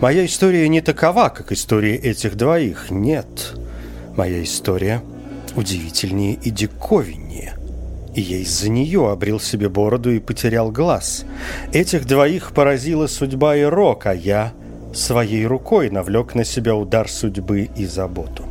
моя 0.00 0.24
история 0.24 0.68
не 0.68 0.80
такова, 0.80 1.28
как 1.28 1.52
история 1.52 1.96
этих 1.96 2.36
двоих. 2.36 2.90
Нет, 2.90 3.54
моя 4.16 4.42
история 4.42 5.02
удивительнее 5.56 6.34
и 6.34 6.50
диковиннее. 6.50 7.54
И 8.14 8.20
я 8.20 8.38
из-за 8.38 8.68
нее 8.68 9.10
обрел 9.10 9.40
себе 9.40 9.68
бороду 9.68 10.10
и 10.10 10.18
потерял 10.18 10.70
глаз. 10.70 11.24
Этих 11.72 12.06
двоих 12.06 12.52
поразила 12.52 13.06
судьба 13.06 13.56
и 13.56 13.62
рок, 13.62 14.06
а 14.06 14.14
я 14.14 14.52
своей 14.94 15.46
рукой 15.46 15.90
навлек 15.90 16.34
на 16.34 16.44
себя 16.44 16.74
удар 16.74 17.08
судьбы 17.08 17.70
и 17.74 17.86
заботу. 17.86 18.44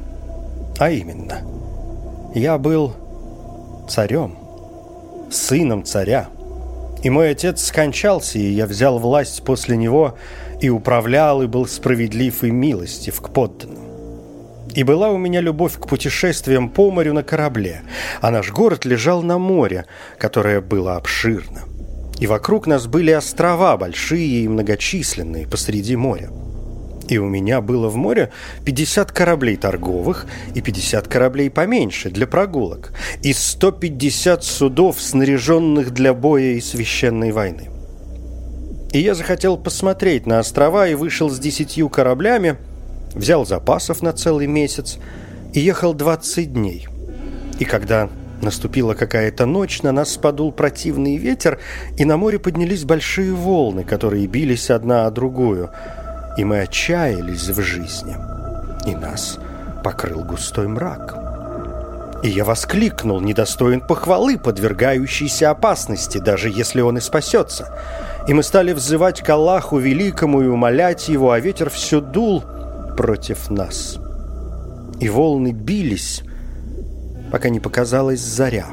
А 0.79 0.89
именно, 0.89 1.41
я 2.33 2.57
был 2.57 2.95
царем, 3.87 4.40
сыном 5.31 5.83
царя. 5.83 6.29
И 7.03 7.09
мой 7.09 7.31
отец 7.31 7.65
скончался, 7.65 8.37
и 8.37 8.51
я 8.51 8.67
взял 8.67 8.99
власть 8.99 9.43
после 9.43 9.75
него 9.75 10.17
и 10.61 10.69
управлял, 10.69 11.41
и 11.41 11.47
был 11.47 11.65
справедлив 11.65 12.43
и 12.43 12.51
милостив 12.51 13.19
к 13.21 13.29
подданным. 13.29 13.81
И 14.75 14.83
была 14.83 15.09
у 15.09 15.17
меня 15.17 15.41
любовь 15.41 15.77
к 15.77 15.87
путешествиям 15.87 16.69
по 16.69 16.91
морю 16.91 17.13
на 17.13 17.23
корабле, 17.23 17.81
а 18.21 18.31
наш 18.31 18.51
город 18.51 18.85
лежал 18.85 19.21
на 19.21 19.37
море, 19.37 19.85
которое 20.17 20.61
было 20.61 20.95
обширно. 20.95 21.63
И 22.19 22.27
вокруг 22.27 22.67
нас 22.67 22.87
были 22.87 23.11
острова, 23.11 23.75
большие 23.77 24.43
и 24.43 24.47
многочисленные, 24.47 25.47
посреди 25.47 25.95
моря. 25.95 26.29
И 27.11 27.17
у 27.19 27.27
меня 27.27 27.61
было 27.61 27.89
в 27.89 27.95
море 27.95 28.31
50 28.65 29.11
кораблей 29.11 29.55
торговых 29.55 30.25
и 30.55 30.61
50 30.61 31.07
кораблей 31.07 31.51
поменьше 31.51 32.09
для 32.09 32.25
прогулок, 32.25 32.93
и 33.21 33.33
150 33.33 34.43
судов, 34.43 34.99
снаряженных 34.99 35.91
для 35.91 36.13
боя 36.13 36.53
и 36.53 36.61
священной 36.61 37.31
войны. 37.31 37.69
И 38.91 38.99
я 38.99 39.13
захотел 39.13 39.57
посмотреть 39.57 40.25
на 40.25 40.39
острова 40.39 40.87
и 40.87 40.95
вышел 40.95 41.29
с 41.29 41.37
десятью 41.37 41.87
кораблями– 41.89 42.57
взял 43.13 43.45
запасов 43.45 44.01
на 44.01 44.13
целый 44.13 44.47
месяц 44.47 44.97
и 45.53 45.59
ехал 45.59 45.93
20 45.93 46.53
дней. 46.53 46.87
И 47.59 47.65
когда 47.65 48.09
наступила 48.41 48.93
какая-то 48.93 49.45
ночь, 49.45 49.83
на 49.83 49.91
нас 49.91 50.17
подул 50.17 50.51
противный 50.51 51.17
ветер, 51.17 51.59
и 51.97 52.05
на 52.05 52.17
море 52.17 52.39
поднялись 52.39 52.85
большие 52.85 53.33
волны, 53.33 53.83
которые 53.83 54.25
бились 54.27 54.69
одна 54.69 55.05
о 55.05 55.11
другую, 55.11 55.69
и 56.37 56.43
мы 56.43 56.61
отчаялись 56.61 57.49
в 57.49 57.61
жизни, 57.61 58.17
и 58.85 58.95
нас 58.95 59.37
покрыл 59.83 60.23
густой 60.23 60.67
мрак. 60.67 61.17
И 62.23 62.29
я 62.29 62.45
воскликнул, 62.45 63.19
недостоин 63.19 63.81
похвалы, 63.81 64.37
подвергающейся 64.37 65.49
опасности, 65.49 66.19
даже 66.19 66.49
если 66.49 66.81
он 66.81 66.97
и 66.97 67.01
спасется. 67.01 67.75
И 68.27 68.33
мы 68.33 68.43
стали 68.43 68.73
взывать 68.73 69.21
к 69.21 69.29
Аллаху 69.29 69.79
Великому 69.79 70.43
и 70.43 70.47
умолять 70.47 71.09
его, 71.09 71.31
а 71.31 71.39
ветер 71.39 71.69
все 71.69 71.99
дул– 71.99 72.43
против 73.01 73.49
нас. 73.49 73.97
И 74.99 75.09
волны 75.09 75.51
бились, 75.51 76.21
пока 77.31 77.49
не 77.49 77.59
показалась 77.59 78.19
заря. 78.19 78.67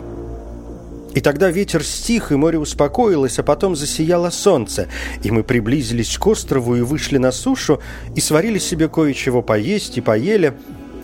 И 1.14 1.20
тогда 1.20 1.50
ветер 1.50 1.82
стих, 1.82 2.32
и 2.32 2.36
море 2.36 2.58
успокоилось, 2.58 3.38
а 3.38 3.42
потом 3.42 3.74
засияло 3.74 4.30
солнце, 4.30 4.88
и 5.22 5.30
мы 5.30 5.42
приблизились 5.42 6.16
к 6.18 6.26
острову 6.26 6.76
и 6.76 6.82
вышли 6.82 7.18
на 7.18 7.32
сушу, 7.32 7.80
и 8.14 8.20
сварили 8.20 8.58
себе 8.58 8.88
кое-чего 8.88 9.42
поесть 9.42 9.96
и 9.98 10.00
поели, 10.00 10.54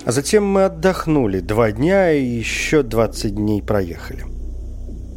а 0.05 0.13
затем 0.13 0.47
мы 0.47 0.67
отдохнули. 0.67 1.41
Два 1.41 1.73
дня 1.73 2.13
и 2.13 2.25
еще 2.25 2.83
двадцать 2.83 3.35
дней 3.35 3.63
проехали. 3.63 4.25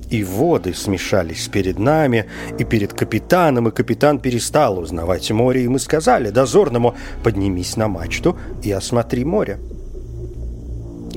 И 0.09 0.23
воды 0.23 0.73
смешались 0.73 1.49
перед 1.49 1.79
нами 1.79 2.29
и 2.57 2.63
перед 2.63 2.93
капитаном, 2.93 3.67
и 3.67 3.71
капитан 3.71 4.19
перестал 4.19 4.79
узнавать 4.79 5.29
море, 5.31 5.65
и 5.65 5.67
мы 5.67 5.79
сказали 5.79 6.29
дозорному 6.29 6.95
«поднимись 7.23 7.75
на 7.75 7.89
мачту 7.89 8.37
и 8.63 8.71
осмотри 8.71 9.25
море». 9.25 9.59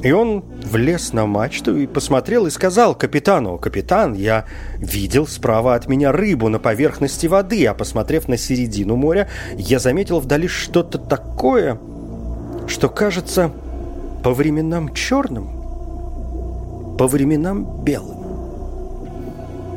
И 0.02 0.12
он 0.12 0.42
влез 0.64 1.12
на 1.12 1.26
мачту 1.26 1.76
и 1.76 1.86
посмотрел 1.86 2.46
и 2.46 2.50
сказал 2.50 2.94
капитану, 2.94 3.58
«Капитан, 3.58 4.14
я 4.14 4.46
видел 4.78 5.26
справа 5.26 5.74
от 5.74 5.88
меня 5.88 6.10
рыбу 6.10 6.48
на 6.48 6.58
поверхности 6.58 7.26
воды, 7.26 7.66
а 7.66 7.74
посмотрев 7.74 8.26
на 8.26 8.38
середину 8.38 8.96
моря, 8.96 9.28
я 9.56 9.78
заметил 9.78 10.20
вдали 10.20 10.48
что-то 10.48 10.98
такое, 10.98 11.78
что 12.66 12.88
кажется 12.88 13.52
по 14.22 14.32
временам 14.32 14.94
черным, 14.94 16.96
по 16.96 17.06
временам 17.06 17.84
белым. 17.84 18.20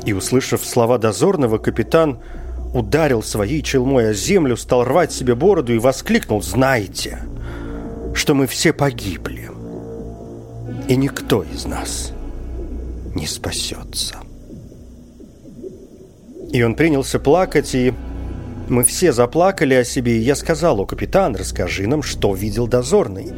И, 0.05 0.13
услышав 0.13 0.65
слова 0.65 0.97
дозорного, 0.97 1.57
капитан 1.57 2.19
ударил 2.73 3.21
своей 3.23 3.61
челмой 3.61 4.09
о 4.09 4.13
землю, 4.13 4.55
стал 4.55 4.85
рвать 4.85 5.11
себе 5.11 5.35
бороду 5.35 5.73
и 5.73 5.79
воскликнул 5.79 6.41
«Знайте, 6.41 7.19
что 8.13 8.35
мы 8.35 8.47
все 8.47 8.73
погибли, 8.73 9.49
и 10.87 10.95
никто 10.95 11.43
из 11.43 11.65
нас 11.65 12.11
не 13.15 13.27
спасется». 13.27 14.15
И 16.51 16.61
он 16.61 16.75
принялся 16.75 17.19
плакать, 17.19 17.73
и 17.73 17.93
мы 18.69 18.83
все 18.83 19.11
заплакали 19.11 19.73
о 19.73 19.83
себе, 19.83 20.17
и 20.17 20.21
я 20.21 20.35
сказал, 20.35 20.79
«О, 20.79 20.85
капитан, 20.85 21.35
расскажи 21.35 21.87
нам, 21.87 22.03
что 22.03 22.33
видел 22.35 22.67
дозорный». 22.67 23.31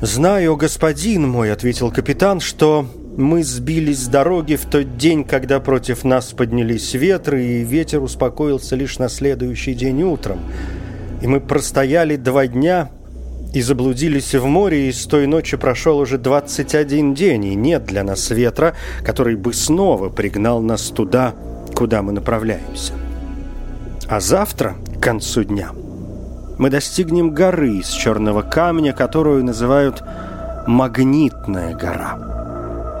«Знаю, 0.00 0.56
господин 0.56 1.28
мой»,— 1.28 1.52
ответил 1.52 1.92
капитан,— 1.92 2.40
«что 2.40 2.88
мы 3.16 3.44
сбились 3.44 4.00
с 4.00 4.08
дороги 4.08 4.56
в 4.56 4.64
тот 4.64 4.96
день, 4.96 5.22
когда 5.22 5.60
против 5.60 6.02
нас 6.02 6.32
поднялись 6.32 6.94
ветры, 6.94 7.44
и 7.44 7.62
ветер 7.62 8.02
успокоился 8.02 8.74
лишь 8.74 8.98
на 8.98 9.08
следующий 9.08 9.74
день 9.74 10.02
утром. 10.02 10.40
И 11.20 11.26
мы 11.26 11.40
простояли 11.40 12.16
два 12.16 12.46
дня 12.46 12.90
и 13.52 13.62
заблудились 13.62 14.34
в 14.34 14.44
море, 14.46 14.88
и 14.88 14.92
с 14.92 15.06
той 15.06 15.26
ночи 15.26 15.56
прошел 15.56 15.98
уже 15.98 16.18
21 16.18 17.14
день, 17.14 17.44
и 17.46 17.54
нет 17.54 17.84
для 17.84 18.04
нас 18.04 18.30
ветра, 18.30 18.74
который 19.04 19.36
бы 19.36 19.52
снова 19.52 20.08
пригнал 20.08 20.60
нас 20.62 20.88
туда, 20.88 21.34
куда 21.74 22.02
мы 22.02 22.12
направляемся. 22.12 22.94
А 24.08 24.20
завтра, 24.20 24.74
к 24.96 25.02
концу 25.02 25.44
дня, 25.44 25.70
мы 26.58 26.70
достигнем 26.70 27.30
горы 27.30 27.78
из 27.78 27.88
черного 27.88 28.42
камня, 28.42 28.92
которую 28.92 29.44
называют 29.44 30.02
«магнитная 30.66 31.74
гора» 31.74 32.32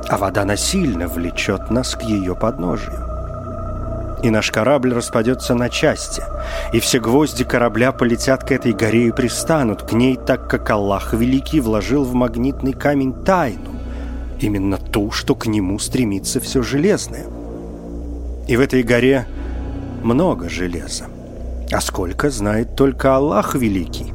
а 0.08 0.18
вода 0.18 0.44
насильно 0.44 1.08
влечет 1.08 1.70
нас 1.70 1.94
к 1.94 2.02
ее 2.02 2.34
подножию. 2.34 3.11
И 4.22 4.30
наш 4.30 4.50
корабль 4.50 4.92
распадется 4.94 5.54
на 5.54 5.68
части, 5.68 6.22
и 6.72 6.78
все 6.78 7.00
гвозди 7.00 7.44
корабля 7.44 7.90
полетят 7.90 8.44
к 8.44 8.52
этой 8.52 8.72
горе 8.72 9.08
и 9.08 9.12
пристанут 9.12 9.82
к 9.82 9.92
ней, 9.92 10.16
так 10.16 10.48
как 10.48 10.70
Аллах 10.70 11.12
Великий 11.12 11.60
вложил 11.60 12.04
в 12.04 12.14
магнитный 12.14 12.72
камень 12.72 13.12
тайну, 13.24 13.70
именно 14.40 14.78
ту, 14.78 15.10
что 15.10 15.34
к 15.34 15.46
нему 15.46 15.78
стремится 15.80 16.40
все 16.40 16.62
железное. 16.62 17.26
И 18.46 18.56
в 18.56 18.60
этой 18.60 18.84
горе 18.84 19.26
много 20.04 20.48
железа, 20.48 21.06
а 21.72 21.80
сколько 21.80 22.30
знает 22.30 22.76
только 22.76 23.16
Аллах 23.16 23.56
Великий. 23.56 24.12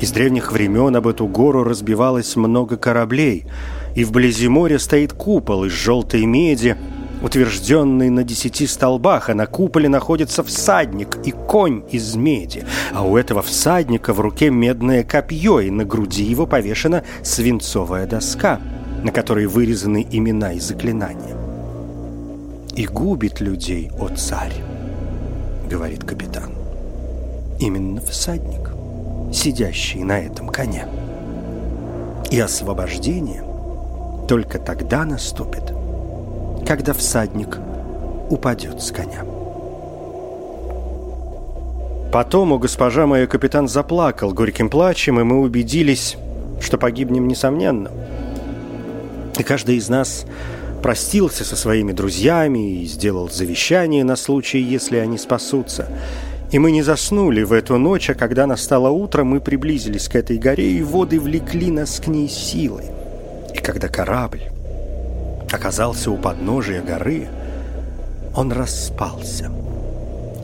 Из 0.00 0.10
древних 0.10 0.52
времен 0.52 0.96
об 0.96 1.06
эту 1.06 1.26
гору 1.26 1.64
разбивалось 1.64 2.34
много 2.36 2.76
кораблей– 2.76 3.46
и 3.94 4.04
вблизи 4.04 4.48
моря 4.48 4.78
стоит 4.78 5.12
купол 5.12 5.64
из 5.64 5.72
желтой 5.72 6.26
меди, 6.26 6.76
утвержденный 7.24 8.10
на 8.10 8.22
десяти 8.22 8.66
столбах, 8.66 9.30
а 9.30 9.34
на 9.34 9.46
куполе 9.46 9.88
находится 9.88 10.44
всадник 10.44 11.16
и 11.24 11.30
конь 11.30 11.82
из 11.90 12.14
меди, 12.14 12.64
а 12.92 13.02
у 13.02 13.16
этого 13.16 13.40
всадника 13.40 14.12
в 14.12 14.20
руке 14.20 14.50
медное 14.50 15.02
копье, 15.04 15.60
и 15.60 15.70
на 15.70 15.84
груди 15.84 16.22
его 16.22 16.46
повешена 16.46 17.02
свинцовая 17.22 18.06
доска, 18.06 18.60
на 19.02 19.10
которой 19.10 19.46
вырезаны 19.46 20.06
имена 20.10 20.52
и 20.52 20.60
заклинания. 20.60 21.34
«И 22.76 22.86
губит 22.86 23.40
людей, 23.40 23.90
о 23.98 24.08
царь!»— 24.08 24.62
говорит 25.70 26.04
капитан. 26.04 26.50
«Именно 27.58 28.02
всадник, 28.02 28.70
сидящий 29.32 30.02
на 30.02 30.18
этом 30.18 30.48
коне. 30.48 30.86
И 32.30 32.38
освобождение— 32.38 33.44
только 34.28 34.58
тогда 34.58 35.04
наступит, 35.04 35.73
когда 36.66 36.92
всадник 36.92 37.58
упадет 38.30 38.82
с 38.82 38.90
коня. 38.90 39.24
Потом 42.12 42.52
у 42.52 42.58
госпожа 42.58 43.06
моя 43.06 43.26
капитан 43.26 43.68
заплакал 43.68 44.32
горьким 44.32 44.70
плачем, 44.70 45.20
и 45.20 45.24
мы 45.24 45.40
убедились, 45.40 46.16
что 46.60 46.78
погибнем 46.78 47.26
несомненно. 47.26 47.90
И 49.38 49.42
каждый 49.42 49.76
из 49.76 49.88
нас 49.88 50.24
простился 50.82 51.44
со 51.44 51.56
своими 51.56 51.92
друзьями 51.92 52.82
и 52.82 52.84
сделал 52.84 53.28
завещание 53.28 54.04
на 54.04 54.16
случай, 54.16 54.60
если 54.60 54.98
они 54.98 55.18
спасутся. 55.18 55.88
И 56.52 56.58
мы 56.58 56.70
не 56.70 56.82
заснули 56.82 57.42
в 57.42 57.52
эту 57.52 57.78
ночь, 57.78 58.10
а 58.10 58.14
когда 58.14 58.46
настало 58.46 58.90
утро, 58.90 59.24
мы 59.24 59.40
приблизились 59.40 60.08
к 60.08 60.14
этой 60.14 60.38
горе, 60.38 60.70
и 60.70 60.82
воды 60.82 61.18
влекли 61.18 61.70
нас 61.70 61.98
к 61.98 62.06
ней 62.06 62.28
силой 62.28 62.84
когда 63.64 63.88
корабль 63.88 64.53
оказался 65.52 66.10
у 66.10 66.16
подножия 66.16 66.82
горы, 66.82 67.28
он 68.34 68.52
распался— 68.52 69.50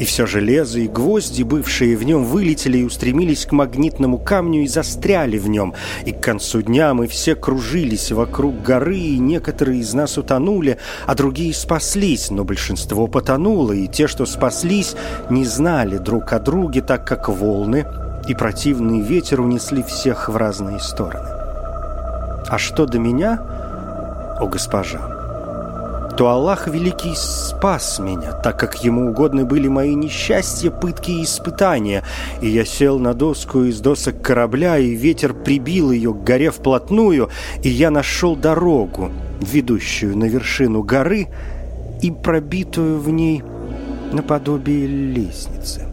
и 0.00 0.04
все 0.06 0.24
железо 0.24 0.80
и 0.80 0.88
гвозди, 0.88 1.42
бывшие 1.42 1.94
в 1.94 2.04
нем, 2.04 2.24
вылетели 2.24 2.78
и 2.78 2.84
устремились 2.84 3.44
к 3.44 3.52
магнитному 3.52 4.18
камню 4.18 4.62
и 4.62 4.66
застряли 4.66 5.36
в 5.36 5.46
нем. 5.46 5.74
И 6.06 6.12
к 6.12 6.20
концу 6.20 6.62
дня 6.62 6.94
мы 6.94 7.06
все 7.06 7.34
кружились 7.34 8.10
вокруг 8.10 8.62
горы, 8.62 8.96
и 8.96 9.18
некоторые 9.18 9.80
из 9.80 9.92
нас 9.92 10.16
утонули, 10.16 10.78
а 11.06 11.14
другие 11.14 11.52
спаслись, 11.52 12.30
но 12.30 12.44
большинство 12.44 13.08
потонуло, 13.08 13.72
и 13.72 13.88
те, 13.88 14.06
что 14.06 14.24
спаслись, 14.24 14.96
не 15.28 15.44
знали 15.44 15.98
друг 15.98 16.32
о 16.32 16.38
друге, 16.38 16.80
так 16.80 17.06
как 17.06 17.28
волны 17.28 17.84
и 18.26 18.34
противный 18.34 19.02
ветер 19.02 19.42
унесли 19.42 19.82
всех 19.82 20.30
в 20.30 20.36
разные 20.36 20.80
стороны. 20.80 21.28
А 22.48 22.56
что 22.56 22.86
до 22.86 22.98
меня, 22.98 23.59
о 24.40 24.46
госпожа, 24.46 25.20
то 26.16 26.29
Аллах 26.29 26.68
Великий 26.68 27.14
спас 27.14 27.98
меня, 27.98 28.33
так 28.33 28.59
как 28.59 28.85
Ему 28.85 29.11
угодны 29.11 29.44
были 29.44 29.68
мои 29.68 29.94
несчастья, 29.94 30.70
пытки 30.70 31.12
и 31.12 31.24
испытания. 31.24 32.05
И 32.42 32.48
я 32.48 32.64
сел 32.64 32.98
на 32.98 33.14
доску 33.14 33.62
из 33.62 33.81
досок 33.81 34.20
корабля, 34.20 34.76
и 34.76 34.94
ветер 34.94 35.33
прибил 35.33 35.90
ее 35.90 36.12
к 36.12 36.22
горе 36.22 36.50
вплотную, 36.50 37.31
и 37.62 37.70
я 37.70 37.90
нашел 37.90 38.37
дорогу, 38.37 39.11
ведущую 39.40 40.16
на 40.16 40.24
вершину 40.24 40.83
горы 40.83 41.29
и 42.03 42.11
пробитую 42.11 43.00
в 43.00 43.09
ней 43.09 43.42
наподобие 44.12 44.87
лестницы. 44.87 45.87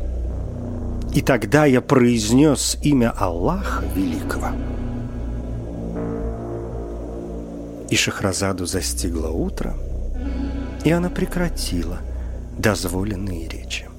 И 1.13 1.21
тогда 1.21 1.65
я 1.65 1.81
произнес 1.81 2.77
имя 2.83 3.13
Аллаха 3.17 3.83
Великого. 3.95 4.49
И 7.89 7.95
Шахразаду 7.95 8.65
застигло 8.65 9.29
утро– 9.29 9.75
и 10.87 10.91
она 10.91 11.09
прекратила 11.09 11.97
дозволенные 12.57 13.49
речи. 13.49 13.89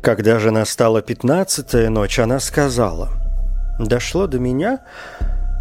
Когда 0.00 0.38
же 0.38 0.52
настала 0.52 1.02
пятнадцатая 1.02 1.90
ночь, 1.90 2.20
она 2.20 2.38
сказала, 2.38 3.10
«Дошло 3.80 4.28
до 4.28 4.38
меня, 4.38 4.80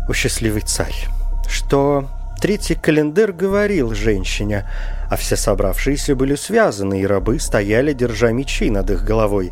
о 0.07 0.13
счастливый 0.13 0.61
царь, 0.61 1.07
что 1.47 2.07
третий 2.39 2.75
календарь 2.75 3.31
говорил 3.31 3.95
женщине, 3.95 4.67
а 5.11 5.17
все 5.17 5.35
собравшиеся 5.35 6.15
были 6.15 6.35
связаны, 6.35 7.01
и 7.01 7.05
рабы 7.05 7.37
стояли, 7.37 7.91
держа 7.91 8.31
мечи 8.31 8.69
над 8.69 8.91
их 8.91 9.03
головой. 9.03 9.51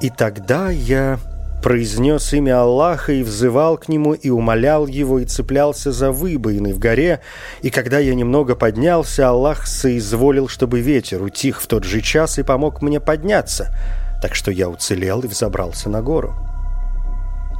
И 0.00 0.08
тогда 0.08 0.70
я 0.70 1.18
произнес 1.62 2.32
имя 2.32 2.62
Аллаха 2.62 3.12
и 3.12 3.22
взывал 3.22 3.76
к 3.76 3.88
нему, 3.88 4.14
и 4.14 4.30
умолял 4.30 4.86
его, 4.86 5.18
и 5.18 5.26
цеплялся 5.26 5.92
за 5.92 6.10
выбоины 6.10 6.72
в 6.72 6.78
горе, 6.78 7.20
и 7.60 7.68
когда 7.68 7.98
я 7.98 8.14
немного 8.14 8.56
поднялся, 8.56 9.28
Аллах 9.28 9.66
соизволил, 9.66 10.48
чтобы 10.48 10.80
ветер 10.80 11.22
утих 11.22 11.60
в 11.60 11.66
тот 11.66 11.84
же 11.84 12.00
час 12.00 12.38
и 12.38 12.42
помог 12.42 12.80
мне 12.80 12.98
подняться, 12.98 13.76
так 14.22 14.34
что 14.34 14.50
я 14.50 14.70
уцелел 14.70 15.20
и 15.20 15.26
взобрался 15.26 15.90
на 15.90 16.00
гору. 16.00 16.34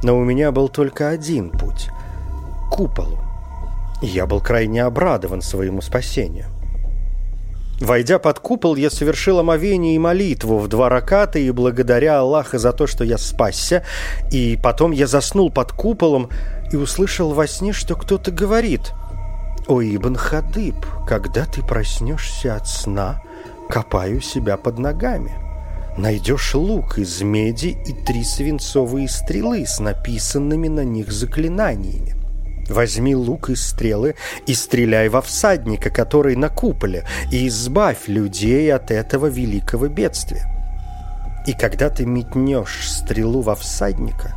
Но 0.01 0.17
у 0.17 0.23
меня 0.23 0.51
был 0.51 0.67
только 0.67 1.09
один 1.09 1.51
путь— 1.51 1.89
к 2.71 2.75
куполу, 2.75 3.19
и 4.01 4.07
я 4.07 4.25
был 4.25 4.41
крайне 4.41 4.83
обрадован 4.83 5.43
своему 5.43 5.83
спасению. 5.83 6.47
Войдя 7.79 8.19
под 8.19 8.39
купол, 8.39 8.75
я 8.75 8.89
совершил 8.89 9.39
омовение 9.39 9.95
и 9.95 9.99
молитву 9.99 10.59
в 10.59 10.67
два 10.67 10.89
раката 10.89 11.39
и 11.39 11.49
благодаря 11.51 12.19
Аллаха 12.19 12.59
за 12.59 12.73
то, 12.73 12.87
что 12.87 13.05
я 13.05 13.17
спасся. 13.17 13.85
И 14.31 14.59
потом 14.61 14.91
я 14.91 15.07
заснул 15.07 15.49
под 15.49 15.71
куполом 15.71 16.29
и 16.71 16.75
услышал 16.75 17.33
во 17.33 17.47
сне, 17.47 17.71
что 17.71 17.95
кто-то 17.95 18.31
говорит 18.31 18.93
«О, 19.67 19.81
Ибн 19.81 20.15
Хадыб, 20.15 20.85
когда 21.07 21.45
ты 21.45 21.61
проснешься 21.63 22.55
от 22.55 22.67
сна, 22.67 23.21
копаю 23.69 24.19
себя 24.19 24.57
под 24.57 24.77
ногами». 24.77 25.31
Найдешь 25.97 26.55
лук 26.55 26.97
из 26.97 27.21
меди 27.21 27.77
и 27.85 27.91
три 27.91 28.23
свинцовые 28.23 29.09
стрелы 29.09 29.65
с 29.65 29.79
написанными 29.79 30.69
на 30.69 30.85
них 30.85 31.11
заклинаниями. 31.11 32.18
Возьми 32.69 33.15
лук 33.15 33.49
и 33.49 33.55
стрелы 33.55 34.15
и 34.45 34.53
стреляй 34.53 35.09
во 35.09 35.21
всадника, 35.21 35.89
который 35.89 36.35
на 36.35 36.49
куполе, 36.49 37.03
и 37.31 37.47
избавь 37.47 38.07
людей 38.07 38.71
от 38.73 38.91
этого 38.91 39.25
великого 39.25 39.87
бедствия. 39.87 40.45
И 41.47 41.53
когда 41.53 41.89
ты 41.89 42.05
метнешь 42.05 42.87
стрелу 42.87 43.41
во 43.41 43.55
всадника, 43.55 44.35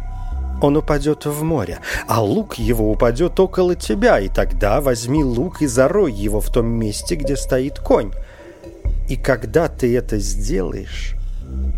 он 0.62 0.76
упадет 0.76 1.26
в 1.26 1.42
море, 1.42 1.80
а 2.06 2.22
лук 2.22 2.54
его 2.54 2.90
упадет 2.90 3.38
около 3.38 3.74
тебя, 3.74 4.18
и 4.18 4.28
тогда 4.28 4.80
возьми 4.80 5.22
лук 5.22 5.60
и 5.60 5.66
зарой 5.66 6.12
его 6.12 6.40
в 6.40 6.50
том 6.50 6.66
месте, 6.66 7.16
где 7.16 7.36
стоит 7.36 7.80
конь. 7.80 8.12
И 9.08 9.16
когда 9.16 9.68
ты 9.68 9.94
это 9.96 10.18
сделаешь, 10.18 11.16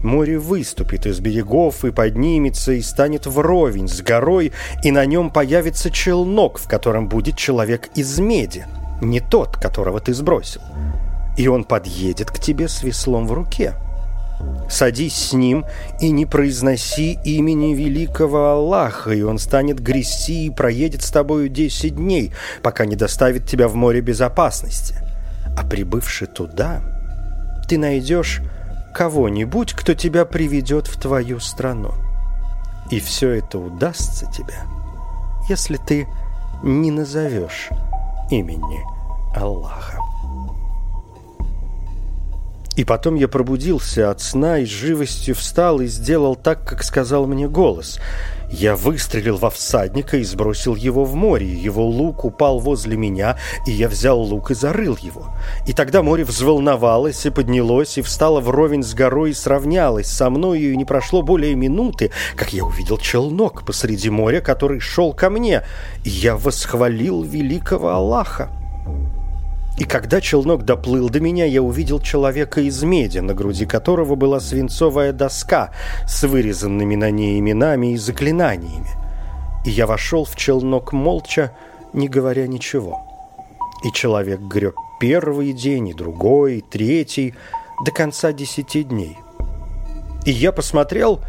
Море 0.02 0.38
выступит 0.38 1.06
из 1.06 1.20
берегов 1.20 1.84
и 1.84 1.90
поднимется 1.90 2.72
и 2.72 2.82
станет 2.82 3.26
вровень 3.26 3.88
с 3.88 4.02
горой, 4.02 4.52
и 4.82 4.90
на 4.90 5.06
нем 5.06 5.30
появится 5.30 5.90
челнок, 5.90 6.58
в 6.58 6.68
котором 6.68 7.08
будет 7.08 7.38
человек 7.38 7.88
из 7.94 8.18
меди, 8.18 8.66
не 9.00 9.20
тот, 9.20 9.56
которого 9.56 10.00
ты 10.00 10.12
сбросил. 10.12 10.60
И 11.38 11.48
он 11.48 11.64
подъедет 11.64 12.30
к 12.30 12.38
тебе 12.38 12.68
с 12.68 12.82
веслом 12.82 13.26
в 13.26 13.32
руке. 13.32 13.74
Садись 14.68 15.14
с 15.14 15.32
ним 15.32 15.64
и 16.00 16.10
не 16.10 16.26
произноси 16.26 17.18
имени 17.24 17.74
великого 17.74 18.50
Аллаха, 18.50 19.10
и 19.10 19.22
он 19.22 19.38
станет 19.38 19.80
грести 19.80 20.46
и 20.46 20.50
проедет 20.50 21.02
с 21.02 21.10
тобою 21.10 21.48
десять 21.48 21.96
дней, 21.96 22.32
пока 22.62 22.84
не 22.84 22.96
доставит 22.96 23.46
тебя 23.46 23.68
в 23.68 23.74
море 23.74 24.00
безопасности. 24.00 24.96
А 25.56 25.64
прибывши 25.64 26.26
туда, 26.26 26.82
ты 27.68 27.78
найдешь 27.78 28.42
кого-нибудь, 28.94 29.74
кто 29.74 29.92
тебя 29.94 30.24
приведет 30.24 30.86
в 30.86 30.98
твою 30.98 31.40
страну. 31.40 31.92
И 32.90 33.00
все 33.00 33.30
это 33.30 33.58
удастся 33.58 34.30
тебе, 34.32 34.54
если 35.48 35.76
ты 35.76 36.06
не 36.62 36.90
назовешь 36.90 37.68
имени 38.30 38.80
Аллаха. 39.34 39.98
И 42.76 42.84
потом 42.84 43.16
я 43.16 43.28
пробудился 43.28 44.10
от 44.10 44.20
сна 44.20 44.58
и 44.58 44.66
с 44.66 44.70
живостью 44.70 45.34
встал 45.34 45.80
и 45.80 45.86
сделал 45.86 46.34
так, 46.36 46.64
как 46.64 46.82
сказал 46.82 47.26
мне 47.26 47.48
голос– 47.48 48.00
я 48.50 48.76
выстрелил 48.76 49.36
во 49.36 49.50
всадника 49.50 50.16
и 50.16 50.24
сбросил 50.24 50.74
его 50.74 51.04
в 51.04 51.14
море. 51.14 51.52
Его 51.52 51.86
лук 51.86 52.24
упал 52.24 52.58
возле 52.58 52.96
меня, 52.96 53.38
и 53.66 53.72
я 53.72 53.88
взял 53.88 54.20
лук 54.20 54.50
и 54.50 54.54
зарыл 54.54 54.96
его. 55.00 55.34
И 55.66 55.72
тогда 55.72 56.02
море 56.02 56.24
взволновалось 56.24 57.26
и 57.26 57.30
поднялось, 57.30 57.98
и 57.98 58.02
встало 58.02 58.40
вровень 58.40 58.82
с 58.82 58.94
горой 58.94 59.30
и 59.30 59.34
сравнялось 59.34 60.06
со 60.06 60.30
мною, 60.30 60.72
и 60.72 60.76
не 60.76 60.84
прошло 60.84 61.22
более 61.22 61.54
минуты, 61.54 62.10
как 62.36 62.52
я 62.52 62.64
увидел 62.64 62.98
челнок 62.98 63.64
посреди 63.64 64.10
моря, 64.10 64.40
который 64.40 64.80
шел 64.80 65.12
ко 65.12 65.30
мне, 65.30 65.62
и 66.04 66.10
я 66.10 66.36
восхвалил 66.36 67.22
великого 67.22 67.90
Аллаха. 67.90 68.50
И 69.76 69.84
когда 69.84 70.20
челнок 70.20 70.64
доплыл 70.64 71.10
до 71.10 71.20
меня, 71.20 71.44
я 71.44 71.60
увидел 71.60 71.98
человека 71.98 72.60
из 72.60 72.82
меди, 72.84 73.18
на 73.18 73.34
груди 73.34 73.66
которого 73.66 74.14
была 74.14 74.38
свинцовая 74.38 75.12
доска 75.12 75.72
с 76.06 76.22
вырезанными 76.22 76.94
на 76.94 77.10
ней 77.10 77.40
именами 77.40 77.94
и 77.94 77.96
заклинаниями. 77.96 78.90
И 79.64 79.70
я 79.70 79.86
вошел 79.86 80.24
в 80.24 80.36
челнок 80.36 80.92
молча, 80.92 81.56
не 81.92 82.08
говоря 82.08 82.46
ничего. 82.46 83.02
И 83.84 83.92
человек 83.92 84.40
греб 84.40 84.76
первый 85.00 85.52
день, 85.52 85.88
и 85.88 85.94
другой, 85.94 86.58
и 86.58 86.60
третий, 86.60 87.34
до 87.84 87.90
конца 87.90 88.32
десяти 88.32 88.84
дней. 88.84 89.18
И 90.24 90.30
я 90.30 90.52
посмотрел 90.52 91.20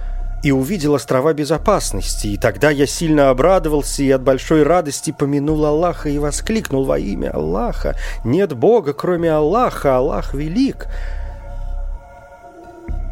и 0.43 0.51
увидел 0.51 0.93
острова 0.93 1.33
безопасности, 1.33 2.27
и 2.27 2.37
тогда 2.37 2.69
я 2.69 2.85
сильно 2.85 3.29
обрадовался 3.29 4.03
и 4.03 4.11
от 4.11 4.21
большой 4.21 4.63
радости 4.63 5.11
помянул 5.11 5.65
Аллаха 5.65 6.09
и 6.09 6.19
воскликнул 6.19 6.85
во 6.85 6.99
имя 6.99 7.31
Аллаха. 7.31 7.95
Нет 8.23 8.53
Бога, 8.53 8.93
кроме 8.93 9.31
Аллаха, 9.31 9.97
Аллах 9.97 10.33
велик. 10.33 10.87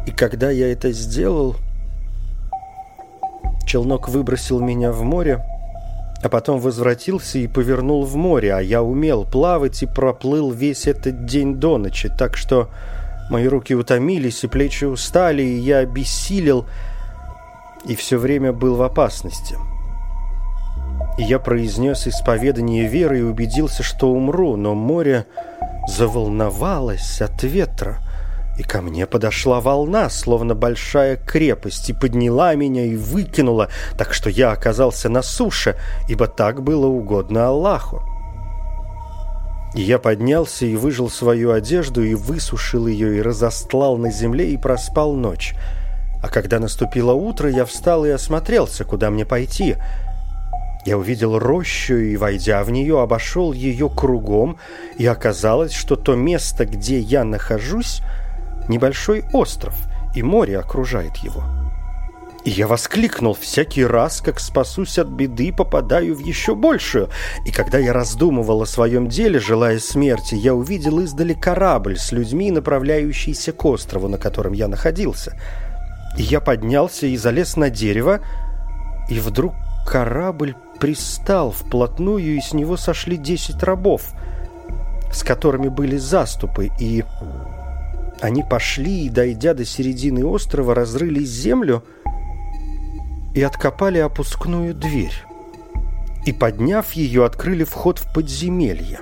И 0.06 0.12
когда 0.12 0.50
я 0.50 0.70
это 0.70 0.92
сделал, 0.92 1.56
челнок 3.66 4.08
выбросил 4.08 4.60
меня 4.60 4.92
в 4.92 5.02
море, 5.02 5.44
а 6.22 6.28
потом 6.28 6.60
возвратился 6.60 7.38
и 7.38 7.48
повернул 7.48 8.04
в 8.04 8.14
море, 8.14 8.54
а 8.54 8.60
я 8.60 8.82
умел 8.82 9.24
плавать 9.24 9.82
и 9.82 9.86
проплыл 9.86 10.52
весь 10.52 10.86
этот 10.86 11.26
день 11.26 11.56
до 11.56 11.78
ночи, 11.78 12.10
так 12.16 12.36
что 12.36 12.70
мои 13.28 13.46
руки 13.48 13.74
утомились 13.74 14.44
и 14.44 14.46
плечи 14.46 14.84
устали, 14.84 15.42
и 15.42 15.58
я 15.58 15.78
обессилел, 15.78 16.60
и 16.62 16.93
все 17.94 18.16
время 18.16 18.52
был 18.52 18.76
в 18.76 18.82
опасности. 18.82 19.56
И 21.18 21.22
я 21.22 21.38
произнес 21.38 22.06
исповедание 22.06 22.88
веры 22.88 23.20
и 23.20 23.22
убедился, 23.22 23.82
что 23.82 24.10
умру, 24.10 24.56
но 24.56 24.74
море 24.74 25.26
заволновалось 25.86 27.20
от 27.20 27.42
ветра. 27.42 27.98
И 28.58 28.62
ко 28.62 28.80
мне 28.80 29.06
подошла 29.06 29.60
волна, 29.60 30.08
словно 30.08 30.54
большая 30.54 31.16
крепость, 31.16 31.90
и 31.90 31.92
подняла 31.92 32.54
меня 32.54 32.84
и 32.84 32.96
выкинула, 32.96 33.68
так 33.98 34.14
что 34.14 34.30
я 34.30 34.52
оказался 34.52 35.08
на 35.08 35.22
суше, 35.22 35.76
ибо 36.08 36.26
так 36.26 36.62
было 36.62 36.86
угодно 36.86 37.48
Аллаху. 37.48 38.02
И 39.74 39.82
я 39.82 39.98
поднялся 39.98 40.66
и 40.66 40.76
выжил 40.76 41.10
свою 41.10 41.50
одежду, 41.50 42.02
и 42.04 42.14
высушил 42.14 42.86
ее, 42.86 43.18
и 43.18 43.22
разостлал 43.22 43.96
на 43.96 44.12
земле, 44.12 44.52
и 44.52 44.56
проспал 44.56 45.14
ночь. 45.14 45.54
А 46.24 46.28
когда 46.28 46.58
наступило 46.58 47.12
утро, 47.12 47.50
я 47.50 47.66
встал 47.66 48.06
и 48.06 48.08
осмотрелся, 48.08 48.86
куда 48.86 49.10
мне 49.10 49.26
пойти. 49.26 49.76
Я 50.86 50.96
увидел 50.96 51.38
рощу 51.38 51.96
и, 51.96 52.16
войдя 52.16 52.64
в 52.64 52.70
нее, 52.70 53.02
обошел 53.02 53.52
ее 53.52 53.90
кругом, 53.90 54.56
и 54.96 55.04
оказалось, 55.04 55.74
что 55.74 55.96
то 55.96 56.14
место, 56.14 56.64
где 56.64 56.98
я 56.98 57.24
нахожусь, 57.24 58.00
небольшой 58.70 59.24
остров, 59.34 59.74
и 60.14 60.22
море 60.22 60.58
окружает 60.58 61.18
его. 61.18 61.44
И 62.46 62.50
я 62.50 62.68
воскликнул 62.68 63.34
всякий 63.34 63.84
раз, 63.84 64.22
как 64.22 64.40
спасусь 64.40 64.98
от 64.98 65.08
беды, 65.08 65.52
попадаю 65.52 66.14
в 66.14 66.20
еще 66.20 66.54
большую. 66.54 67.10
И 67.44 67.50
когда 67.50 67.76
я 67.76 67.92
раздумывал 67.92 68.62
о 68.62 68.66
своем 68.66 69.08
деле, 69.08 69.40
желая 69.40 69.78
смерти, 69.78 70.36
я 70.36 70.54
увидел 70.54 71.00
издали 71.00 71.34
корабль 71.34 71.98
с 71.98 72.12
людьми, 72.12 72.50
направляющийся 72.50 73.52
к 73.52 73.62
острову, 73.66 74.08
на 74.08 74.16
котором 74.16 74.54
я 74.54 74.68
находился. 74.68 75.38
Я 76.16 76.40
поднялся 76.40 77.06
и 77.06 77.16
залез 77.16 77.56
на 77.56 77.70
дерево, 77.70 78.20
и 79.08 79.18
вдруг 79.18 79.54
корабль 79.86 80.54
пристал 80.78 81.50
вплотную, 81.50 82.36
и 82.36 82.40
с 82.40 82.52
него 82.52 82.76
сошли 82.76 83.16
десять 83.16 83.62
рабов, 83.62 84.12
с 85.12 85.22
которыми 85.22 85.68
были 85.68 85.96
заступы, 85.96 86.70
и 86.78 87.04
они 88.20 88.42
пошли 88.42 89.06
и, 89.06 89.10
дойдя 89.10 89.54
до 89.54 89.64
середины 89.64 90.24
острова, 90.24 90.74
разрыли 90.74 91.24
землю 91.24 91.84
и 93.34 93.42
откопали 93.42 93.98
опускную 93.98 94.74
дверь. 94.74 95.14
И, 96.24 96.32
подняв 96.32 96.92
ее, 96.92 97.24
открыли 97.26 97.64
вход 97.64 97.98
в 97.98 98.12
подземелье. 98.14 99.00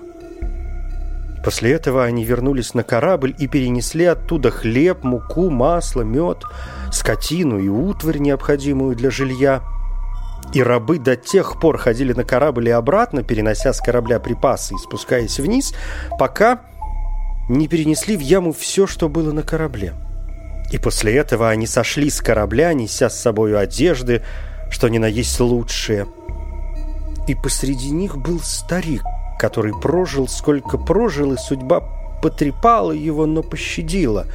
После 1.42 1.72
этого 1.72 2.04
они 2.04 2.24
вернулись 2.24 2.74
на 2.74 2.84
корабль 2.84 3.34
и 3.36 3.48
перенесли 3.48 4.04
оттуда 4.04 4.50
хлеб, 4.50 5.02
муку, 5.02 5.50
масло, 5.50 6.02
мед, 6.02 6.44
скотину 6.92 7.58
и 7.58 7.68
утварь, 7.68 8.18
необходимую 8.18 8.94
для 8.94 9.10
жилья. 9.10 9.62
И 10.54 10.62
рабы 10.62 10.98
до 10.98 11.16
тех 11.16 11.58
пор 11.60 11.78
ходили 11.78 12.12
на 12.12 12.24
корабль 12.24 12.68
и 12.68 12.72
обратно, 12.72 13.22
перенося 13.22 13.72
с 13.72 13.80
корабля 13.80 14.20
припасы 14.20 14.74
и 14.74 14.78
спускаясь 14.78 15.40
вниз, 15.40 15.74
пока 16.18 16.60
не 17.48 17.66
перенесли 17.66 18.16
в 18.16 18.20
яму 18.20 18.52
все, 18.52 18.86
что 18.86 19.08
было 19.08 19.32
на 19.32 19.42
корабле. 19.42 19.94
И 20.70 20.78
после 20.78 21.16
этого 21.16 21.50
они 21.50 21.66
сошли 21.66 22.08
с 22.08 22.20
корабля, 22.20 22.72
неся 22.72 23.10
с 23.10 23.20
собой 23.20 23.58
одежды, 23.58 24.22
что 24.70 24.88
ни 24.88 24.98
на 24.98 25.06
есть 25.06 25.38
лучшее. 25.40 26.06
И 27.26 27.34
посреди 27.34 27.90
них 27.90 28.16
был 28.16 28.40
старик, 28.40 29.02
который 29.42 29.72
прожил, 29.72 30.28
сколько 30.28 30.78
прожил, 30.78 31.32
и 31.32 31.36
судьба 31.36 31.80
потрепала 32.22 32.92
его, 32.92 33.26
но 33.26 33.42
пощадила. 33.42 34.26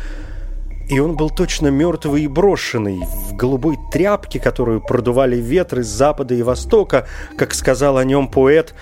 И 0.90 1.00
он 1.00 1.16
был 1.16 1.30
точно 1.30 1.70
мертвый 1.70 2.24
и 2.24 2.28
брошенный, 2.28 3.00
в 3.06 3.34
голубой 3.34 3.78
тряпке, 3.90 4.42
которую 4.42 4.82
продували 4.82 5.38
ветры 5.38 5.84
с 5.84 5.88
запада 5.88 6.34
и 6.34 6.42
востока, 6.42 7.08
как 7.38 7.54
сказал 7.54 7.98
о 7.98 8.04
нем 8.04 8.28
поэт 8.28 8.76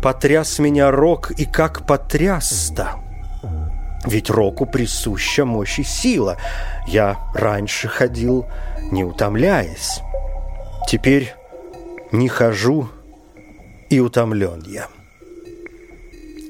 «Потряс 0.00 0.60
меня 0.60 0.92
рок, 0.92 1.32
и 1.32 1.44
как 1.44 1.88
потряс-то!» 1.88 3.00
Ведь 4.06 4.30
року 4.30 4.64
присуща 4.64 5.44
мощь 5.44 5.80
и 5.80 5.82
сила. 5.82 6.36
Я 6.86 7.18
раньше 7.34 7.88
ходил, 7.88 8.46
не 8.92 9.02
утомляясь. 9.02 10.02
Теперь 10.86 11.34
не 12.12 12.28
хожу, 12.28 12.88
и 13.90 13.98
утомлен 13.98 14.62
я. 14.64 14.86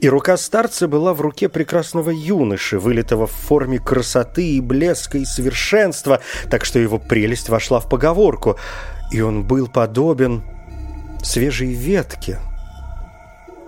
И 0.01 0.09
рука 0.09 0.37
старца 0.37 0.87
была 0.87 1.13
в 1.13 1.21
руке 1.21 1.49
прекрасного 1.49 2.11
юноши, 2.11 2.79
вылитого 2.79 3.27
в 3.27 3.33
форме 3.33 3.81
красоты 3.81 4.53
и 4.53 4.61
блеска 4.61 5.19
и 5.19 5.25
совершенства, 5.25 6.21
так 6.51 6.65
что 6.65 6.79
его 6.79 6.99
прелесть 6.99 7.49
вошла 7.49 7.81
в 7.81 7.89
поговорку, 7.89 8.57
и 9.11 9.21
он 9.21 9.45
был 9.45 9.67
подобен 9.67 10.45
свежей 11.23 11.73
ветке, 11.73 12.39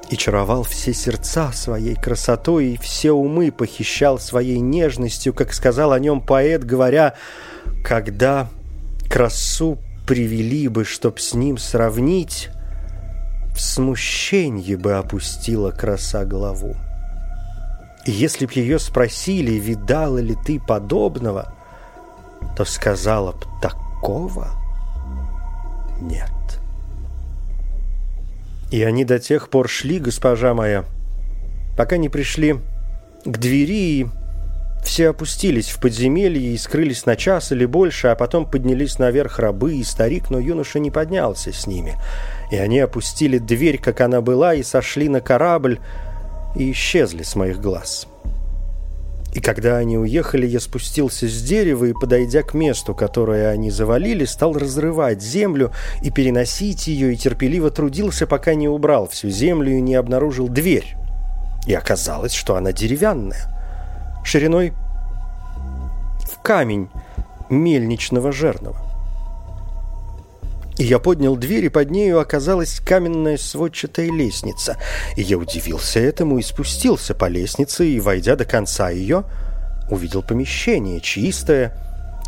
и 0.08 0.16
чаровал 0.16 0.62
все 0.62 0.92
сердца 0.92 1.50
своей 1.52 1.94
красотой, 1.96 2.70
и 2.70 2.78
все 2.78 3.12
умы 3.12 3.50
похищал 3.50 4.18
своей 4.18 4.58
нежностью, 4.58 5.32
как 5.32 5.52
сказал 5.52 5.92
о 5.92 6.00
нем 6.00 6.20
поэт, 6.20 6.64
говоря, 6.64 7.14
«Когда 7.84 8.48
красу 9.08 9.78
привели 10.06 10.68
бы, 10.68 10.84
чтоб 10.84 11.18
с 11.20 11.34
ним 11.34 11.58
сравнить, 11.58 12.50
в 13.54 13.60
смущенье 13.60 14.76
бы 14.76 14.94
опустила 14.94 15.70
краса 15.70 16.24
главу. 16.24 16.76
И 18.06 18.10
если 18.10 18.46
б 18.46 18.52
ее 18.54 18.78
спросили, 18.78 19.52
видала 19.52 20.18
ли 20.18 20.36
ты 20.46 20.58
подобного, 20.58 21.52
то 22.56 22.64
сказала 22.64 23.32
б, 23.32 23.44
такого 23.60 24.48
нет». 26.00 26.30
И 28.70 28.82
они 28.84 29.04
до 29.04 29.18
тех 29.18 29.48
пор 29.50 29.68
шли, 29.68 29.98
госпожа 29.98 30.54
моя, 30.54 30.84
пока 31.76 31.96
не 31.96 32.08
пришли 32.08 32.56
к 33.24 33.38
двери 33.38 34.00
и 34.00 34.06
все 34.84 35.10
опустились 35.10 35.68
в 35.68 35.80
подземелье 35.80 36.54
и 36.54 36.56
скрылись 36.56 37.04
на 37.04 37.16
час 37.16 37.52
или 37.52 37.66
больше, 37.66 38.08
а 38.08 38.14
потом 38.14 38.46
поднялись 38.46 38.98
наверх 38.98 39.38
рабы 39.38 39.74
и 39.76 39.84
старик, 39.84 40.30
но 40.30 40.38
юноша 40.38 40.78
не 40.78 40.90
поднялся 40.90 41.52
с 41.52 41.66
ними. 41.66 41.96
И 42.50 42.56
они 42.56 42.80
опустили 42.80 43.38
дверь, 43.38 43.78
как 43.78 44.00
она 44.00 44.20
была, 44.20 44.54
и 44.54 44.62
сошли 44.62 45.08
на 45.08 45.20
корабль 45.20 45.78
и 46.56 46.72
исчезли 46.72 47.22
с 47.22 47.36
моих 47.36 47.60
глаз. 47.60 48.08
И 49.32 49.40
когда 49.40 49.76
они 49.76 49.96
уехали, 49.96 50.46
я 50.46 50.58
спустился 50.58 51.28
с 51.28 51.42
дерева 51.42 51.84
и, 51.84 51.92
подойдя 51.92 52.42
к 52.42 52.52
месту, 52.54 52.94
которое 52.94 53.50
они 53.50 53.70
завалили, 53.70 54.24
стал 54.24 54.54
разрывать 54.54 55.22
землю 55.22 55.72
и 56.02 56.10
переносить 56.10 56.88
ее, 56.88 57.12
и 57.12 57.16
терпеливо 57.16 57.70
трудился, 57.70 58.26
пока 58.26 58.54
не 58.54 58.68
убрал 58.68 59.08
всю 59.08 59.30
землю 59.30 59.72
и 59.72 59.80
не 59.80 59.94
обнаружил 59.94 60.48
дверь. 60.48 60.96
И 61.66 61.74
оказалось, 61.74 62.32
что 62.32 62.56
она 62.56 62.72
деревянная, 62.72 63.46
шириной 64.24 64.72
в 66.24 66.42
камень 66.42 66.88
мельничного 67.48 68.32
жернова. 68.32 68.89
И 70.80 70.84
я 70.84 70.98
поднял 70.98 71.36
дверь, 71.36 71.66
и 71.66 71.68
под 71.68 71.90
нею 71.90 72.20
оказалась 72.20 72.80
каменная 72.80 73.36
сводчатая 73.36 74.10
лестница. 74.10 74.78
И 75.14 75.20
я 75.20 75.36
удивился 75.36 76.00
этому 76.00 76.38
и 76.38 76.42
спустился 76.42 77.14
по 77.14 77.26
лестнице, 77.28 77.86
и, 77.86 78.00
войдя 78.00 78.34
до 78.34 78.46
конца 78.46 78.88
ее, 78.88 79.24
увидел 79.90 80.22
помещение, 80.22 81.02
чистое 81.02 81.76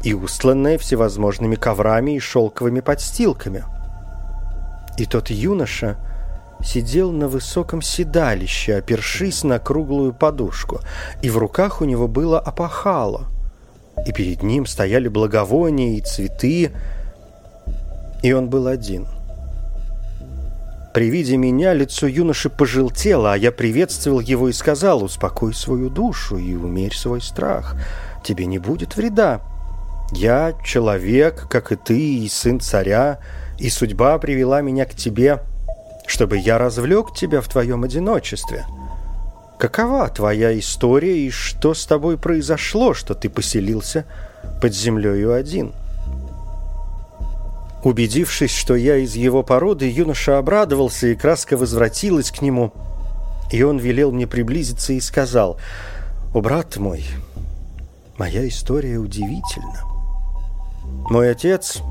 и 0.05 0.13
устланное 0.13 0.77
всевозможными 0.77 1.55
коврами 1.55 2.17
и 2.17 2.19
шелковыми 2.19 2.81
подстилками. 2.81 3.65
И 4.99 5.07
тот 5.07 5.31
юноша 5.31 5.97
сидел 6.63 7.11
на 7.11 7.29
высоком 7.29 7.81
седалище, 7.81 8.75
опершись 8.75 9.45
на 9.45 9.61
круглую 9.61 10.13
подушку, 10.13 10.81
и 11.23 11.31
в 11.31 11.39
руках 11.39 11.81
у 11.81 11.87
него 11.87 12.07
было 12.07 12.39
опахало, 12.39 13.29
и 14.07 14.13
перед 14.13 14.43
ним 14.43 14.67
стояли 14.67 15.09
благовония 15.09 15.97
и 15.97 16.03
цветы, 16.03 16.71
и 18.23 18.33
он 18.33 18.49
был 18.49 18.67
один. 18.67 19.07
При 20.95 21.09
виде 21.09 21.39
меня 21.39 21.73
лицо 21.73 22.07
юноши 22.07 22.51
пожелтело, 22.51 23.33
а 23.33 23.37
я 23.37 23.51
приветствовал 23.51 24.21
его 24.21 24.49
и 24.51 24.53
сказал, 24.53 25.03
«Успокой 25.03 25.55
свою 25.55 25.89
душу 25.89 26.37
и 26.37 26.55
умерь 26.55 26.95
свой 26.95 27.23
страх. 27.23 27.77
Тебе 28.23 28.45
не 28.45 28.59
будет 28.59 28.97
вреда. 28.97 29.41
Я 30.13 30.53
человек, 30.65 31.49
как 31.49 31.73
и 31.73 31.77
ты, 31.77 31.99
и 32.19 32.29
сын 32.29 32.61
царя, 32.61 33.21
и 33.59 33.71
судьба 33.71 34.19
привела 34.19 34.61
меня 34.61 34.85
к 34.85 34.95
тебе, 34.95 35.43
чтобы 36.07 36.37
я 36.37 36.59
развлек 36.59 37.15
тебя 37.15 37.41
в 37.41 37.49
твоем 37.49 37.85
одиночестве. 37.85 38.67
Какова 39.59 40.09
твоя 40.11 40.59
история 40.59 41.19
и 41.19 41.31
что 41.31 41.73
с 41.73 41.87
тобой 41.87 42.19
произошло, 42.19 42.93
что 42.93 43.15
ты 43.15 43.31
поселился 43.31 44.05
под 44.61 44.75
землею 44.75 45.33
один?» 45.33 45.73
Убедившись, 47.83 48.55
что 48.55 48.77
я 48.77 48.97
из 48.97 49.17
его 49.17 49.43
породы, 49.43 49.91
юноша 49.91 50.39
обрадовался, 50.39 51.09
и 51.09 51.17
краска 51.17 51.57
возвратилась 51.57 52.31
к 52.31 52.41
нему. 52.41 52.73
И 53.51 53.63
он 53.63 53.79
велел 53.79 54.13
мне 54.13 54.27
приблизиться 54.27 54.93
и 54.93 55.01
сказал, 55.01 55.59
«О, 56.33 56.41
брат 56.41 56.77
мой, 56.77 57.05
моя 58.19 58.47
история 58.47 58.99
удивительна. 58.99 59.83
Мой 61.11 61.31
отец 61.31 61.83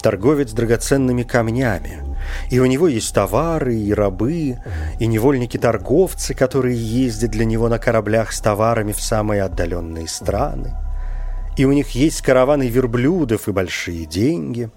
торговец 0.00 0.52
драгоценными 0.52 1.22
камнями. 1.22 2.02
И 2.50 2.58
у 2.58 2.66
него 2.66 2.88
есть 2.88 3.14
товары, 3.14 3.76
и 3.76 3.92
рабы, 3.92 4.58
и 4.98 5.06
невольники-торговцы, 5.06 6.34
которые 6.34 6.76
ездят 6.76 7.30
для 7.30 7.44
него 7.44 7.68
на 7.68 7.78
кораблях 7.78 8.32
с 8.32 8.40
товарами 8.40 8.92
в 8.92 9.00
самые 9.00 9.42
отдаленные 9.42 10.08
страны. 10.08 10.74
И 11.56 11.64
у 11.64 11.72
них 11.72 11.90
есть 11.90 12.22
караваны 12.22 12.68
верблюдов 12.68 13.48
и 13.48 13.52
большие 13.52 14.06
деньги. 14.06 14.70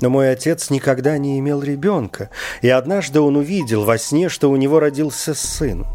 Но 0.00 0.10
мой 0.10 0.30
отец 0.30 0.70
никогда 0.70 1.16
не 1.18 1.38
имел 1.38 1.62
ребенка, 1.62 2.30
и 2.60 2.68
однажды 2.68 3.20
он 3.20 3.36
увидел 3.36 3.84
во 3.84 3.98
сне, 3.98 4.28
что 4.28 4.50
у 4.50 4.56
него 4.56 4.78
родился 4.78 5.34
сын. 5.34 5.86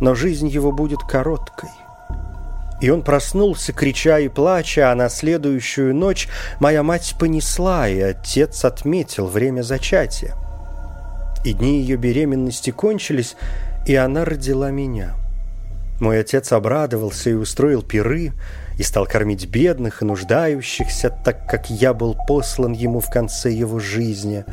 Но 0.00 0.14
жизнь 0.14 0.48
его 0.48 0.72
будет 0.72 1.00
короткой. 1.00 1.70
И 2.80 2.90
он 2.90 3.02
проснулся, 3.02 3.72
крича 3.72 4.18
и 4.18 4.28
плача, 4.28 4.92
а 4.92 4.94
на 4.94 5.08
следующую 5.08 5.94
ночь 5.94 6.28
моя 6.60 6.82
мать 6.82 7.14
понесла, 7.18 7.88
и 7.88 7.98
отец 8.00 8.64
отметил 8.66 9.28
время 9.28 9.62
зачатия. 9.62 10.34
И 11.44 11.54
дни 11.54 11.80
ее 11.80 11.96
беременности 11.96 12.70
кончились, 12.70 13.36
и 13.86 13.94
она 13.94 14.26
родила 14.26 14.70
меня. 14.70 15.14
Мой 16.00 16.20
отец 16.20 16.52
обрадовался 16.52 17.30
и 17.30 17.34
устроил 17.34 17.82
пиры, 17.82 18.32
и 18.78 18.82
стал 18.82 19.06
кормить 19.06 19.46
бедных 19.46 20.02
и 20.02 20.04
нуждающихся, 20.04 21.10
так 21.10 21.48
как 21.48 21.70
я 21.70 21.94
был 21.94 22.16
послан 22.26 22.72
ему 22.72 23.00
в 23.00 23.08
конце 23.10 23.50
его 23.50 23.78
жизни. 23.78 24.44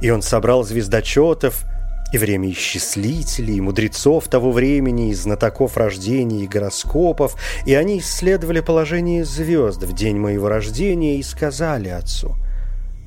И 0.00 0.10
он 0.10 0.22
собрал 0.22 0.64
звездочетов 0.64 1.64
и 2.12 2.18
время 2.18 2.50
исчислителей, 2.50 3.56
и 3.56 3.60
мудрецов 3.60 4.28
того 4.28 4.52
времени, 4.52 5.10
и 5.10 5.14
знатоков 5.14 5.76
рождения, 5.78 6.44
и 6.44 6.48
гороскопов, 6.48 7.36
и 7.64 7.74
они 7.74 7.98
исследовали 7.98 8.60
положение 8.60 9.24
звезд 9.24 9.82
в 9.82 9.94
день 9.94 10.18
моего 10.18 10.48
рождения 10.48 11.16
и 11.16 11.22
сказали 11.22 11.88
отцу, 11.88 12.36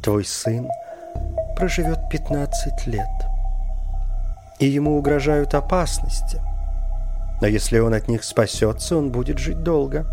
«Твой 0.04 0.26
сын 0.26 0.68
проживет 1.56 2.00
15 2.10 2.88
лет, 2.88 3.06
и 4.60 4.66
ему 4.66 4.98
угрожают 4.98 5.54
опасности, 5.54 6.42
но 7.42 7.48
если 7.48 7.80
он 7.80 7.94
от 7.94 8.08
них 8.08 8.24
спасется, 8.24 8.98
он 8.98 9.12
будет 9.12 9.38
жить 9.38 9.62
долго. 9.62 10.06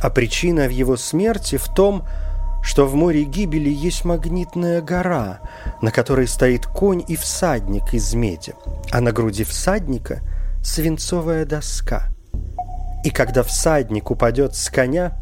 А 0.00 0.10
причина 0.10 0.66
в 0.66 0.70
его 0.70 0.96
смерти 0.96 1.56
в 1.56 1.68
том, 1.68 2.06
что 2.62 2.86
в 2.86 2.94
море 2.94 3.24
гибели 3.24 3.70
есть 3.70 4.04
магнитная 4.04 4.82
гора, 4.82 5.40
на 5.82 5.90
которой 5.90 6.28
стоит 6.28 6.66
конь 6.66 7.02
и 7.06 7.16
всадник 7.16 7.94
из 7.94 8.14
меди, 8.14 8.54
а 8.90 9.00
на 9.00 9.12
груди 9.12 9.44
всадника 9.44 10.20
свинцовая 10.62 11.46
доска. 11.46 12.08
И 13.04 13.10
когда 13.10 13.42
всадник 13.42 14.10
упадет 14.10 14.54
с 14.54 14.68
коня, 14.68 15.12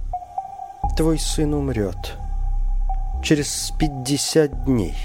твой 0.97 1.19
сын 1.19 1.55
умрет 1.55 2.15
через 3.23 3.73
пятьдесят 3.79 4.65
дней 4.65 4.97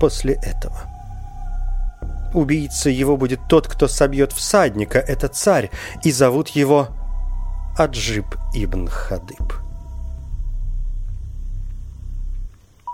после 0.00 0.34
этого. 0.34 0.80
Убийца 2.32 2.88
его 2.88 3.16
будет 3.16 3.40
тот, 3.48 3.66
кто 3.66 3.88
собьет 3.88 4.32
всадника, 4.32 4.98
это 4.98 5.28
царь, 5.28 5.70
и 6.02 6.12
зовут 6.12 6.48
его 6.48 6.88
Аджиб 7.76 8.26
ибн 8.52 8.88
Хадыб. 8.88 9.54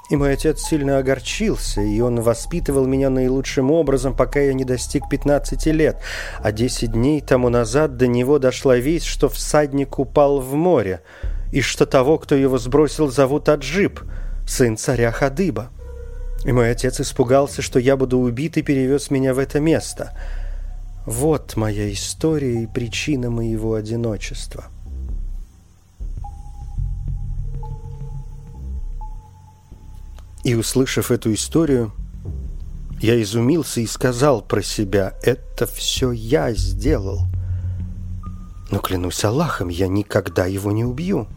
И 0.08 0.16
мой 0.16 0.34
отец 0.34 0.60
сильно 0.60 0.98
огорчился, 0.98 1.80
и 1.80 2.00
он 2.00 2.20
воспитывал 2.20 2.86
меня 2.86 3.10
наилучшим 3.10 3.72
образом, 3.72 4.14
пока 4.14 4.38
я 4.38 4.52
не 4.54 4.64
достиг 4.64 5.08
15 5.08 5.66
лет. 5.66 5.98
А 6.38 6.52
10 6.52 6.92
дней 6.92 7.20
тому 7.20 7.48
назад 7.48 7.96
до 7.96 8.06
него 8.06 8.38
дошла 8.38 8.76
весть, 8.76 9.06
что 9.06 9.28
всадник 9.28 9.98
упал 9.98 10.40
в 10.40 10.54
море, 10.54 11.00
и 11.52 11.60
что 11.60 11.86
того, 11.86 12.18
кто 12.18 12.36
его 12.36 12.58
сбросил, 12.58 13.10
зовут 13.10 13.48
Аджиб, 13.48 14.00
сын 14.46 14.76
царя 14.76 15.10
Хадыба. 15.10 15.70
И 16.44 16.52
мой 16.52 16.70
отец 16.70 17.00
испугался, 17.00 17.62
что 17.62 17.80
я 17.80 17.96
буду 17.96 18.18
убит, 18.18 18.56
и 18.58 18.62
перевез 18.62 19.10
меня 19.10 19.34
в 19.34 19.38
это 19.40 19.58
место. 19.58 20.12
Вот 21.06 21.54
моя 21.54 21.92
история 21.92 22.64
и 22.64 22.66
причина 22.66 23.30
моего 23.30 23.74
одиночества. 23.74 24.64
И, 30.42 30.54
услышав 30.56 31.12
эту 31.12 31.32
историю, 31.32 31.92
я 33.00 33.20
изумился 33.22 33.80
и 33.80 33.86
сказал 33.86 34.42
про 34.42 34.62
себя, 34.62 35.14
это 35.22 35.66
все 35.66 36.10
я 36.10 36.52
сделал. 36.52 37.20
Но 38.72 38.80
клянусь 38.80 39.24
Аллахом, 39.24 39.68
я 39.68 39.86
никогда 39.86 40.46
его 40.46 40.72
не 40.72 40.84
убью. 40.84 41.28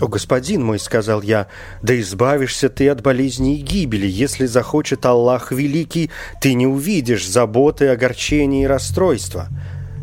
«О, 0.00 0.06
господин 0.06 0.64
мой»,— 0.64 0.78
сказал 0.80 1.22
я,— 1.22 1.48
«да 1.82 1.98
избавишься 1.98 2.68
ты 2.68 2.88
от 2.88 3.02
болезни 3.02 3.58
и 3.58 3.62
гибели. 3.62 4.06
Если 4.06 4.46
захочет 4.46 5.04
Аллах 5.04 5.50
Великий, 5.50 6.10
ты 6.40 6.54
не 6.54 6.66
увидишь 6.66 7.28
заботы, 7.28 7.88
огорчения 7.88 8.64
и 8.64 8.66
расстройства. 8.66 9.48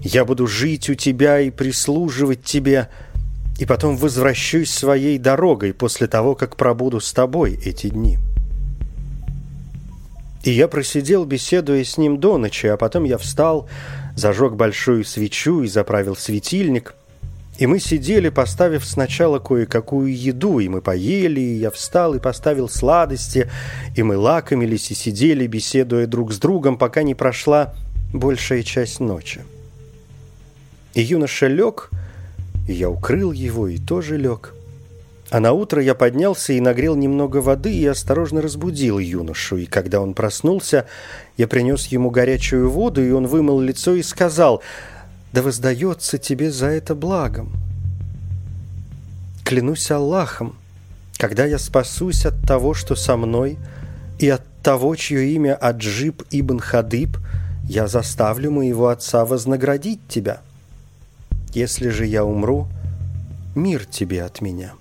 Я 0.02 0.26
буду 0.26 0.48
жить 0.48 0.90
у 0.90 0.96
тебя 0.96 1.40
и 1.40 1.50
прислуживать 1.50 2.44
тебе, 2.44 2.90
и 3.58 3.66
потом 3.66 3.96
возвращусь 3.96 4.72
своей 4.72 5.18
дорогой 5.18 5.74
после 5.74 6.08
того, 6.08 6.36
как 6.36 6.58
пробуду 6.58 7.00
с 7.00 7.14
тобой 7.14 7.58
эти 7.64 7.90
дни. 7.90 8.18
И 10.44 10.52
я 10.52 10.68
просидел, 10.68 11.26
беседуя 11.26 11.84
с 11.84 11.98
ним 11.98 12.20
до 12.20 12.38
ночи, 12.38 12.68
а 12.68 12.78
потом 12.78 13.06
я 13.06 13.18
встал, 13.18 13.68
зажег 14.16 14.54
большую 14.54 15.04
свечу 15.06 15.64
и 15.64 15.68
заправил 15.68 16.16
светильник. 16.16 16.96
И 17.58 17.68
мы 17.68 17.80
сидели, 17.80 18.30
поставив 18.30 18.86
сначала 18.86 19.40
кое-какую 19.40 20.14
еду, 20.14 20.60
и 20.60 20.68
мы 20.68 20.82
поели, 20.82 21.40
и 21.40 21.56
я 21.56 21.72
встал 21.72 22.14
и 22.14 22.20
поставил 22.20 22.68
сладости, 22.68 23.50
и 23.96 24.04
мы 24.04 24.18
лакомились 24.18 24.92
и 24.92 24.96
сидели, 24.96 25.48
беседуя 25.48 26.06
друг 26.06 26.34
с 26.34 26.38
другом, 26.38 26.78
пока 26.78 27.04
не 27.04 27.16
прошла 27.16 27.74
большая 28.14 28.64
часть 28.64 29.00
ночи. 29.00 29.42
И 30.94 31.02
юноша 31.02 31.48
лег, 31.48 31.90
и 32.68 32.74
я 32.74 32.90
укрыл 32.90 33.32
его 33.32 33.68
и 33.68 33.78
тоже 33.78 34.18
лег. 34.18 34.54
А 35.30 35.40
на 35.40 35.54
утро 35.54 35.82
я 35.82 35.96
поднялся 35.96 36.54
и 36.54 36.60
нагрел 36.60 36.96
немного 36.96 37.38
воды 37.38 37.74
и 37.74 37.86
осторожно 37.86 38.42
разбудил 38.42 39.00
юношу. 39.00 39.58
И 39.58 39.66
когда 39.66 40.00
он 40.00 40.14
проснулся, 40.14 40.86
я 41.36 41.48
принес 41.48 41.88
ему 41.88 42.12
горячую 42.12 42.70
воду, 42.70 43.04
и 43.04 43.12
он 43.12 43.28
вымыл 43.28 43.60
лицо 43.60 43.96
и 43.96 44.04
сказал, 44.04 44.62
«Да 45.36 45.42
воздается 45.42 46.18
тебе 46.18 46.50
за 46.50 46.68
это 46.68 46.96
благом». 46.96 47.52
Клянусь 49.44 49.92
Аллахом, 49.92 50.56
когда 51.18 51.44
я 51.46 51.60
спасусь 51.60 52.26
от 52.26 52.42
того, 52.48 52.74
что 52.74 52.96
со 52.96 53.18
мной, 53.18 53.58
и 54.18 54.30
от 54.30 54.44
того, 54.64 54.96
чье 54.96 55.30
имя 55.34 55.54
Аджиб 55.56 56.24
ибн 56.32 56.60
Хадыб, 56.60 57.18
я 57.68 57.88
заставлю 57.88 58.50
моего 58.50 58.88
отца 58.88 59.26
вознаградить 59.26 60.00
тебя». 60.08 60.40
Если 61.56 61.90
же 61.90 62.06
я 62.06 62.24
умру, 62.24 62.68
мир 63.56 63.86
тебе 63.86 64.24
от 64.24 64.40
меня. 64.40 64.74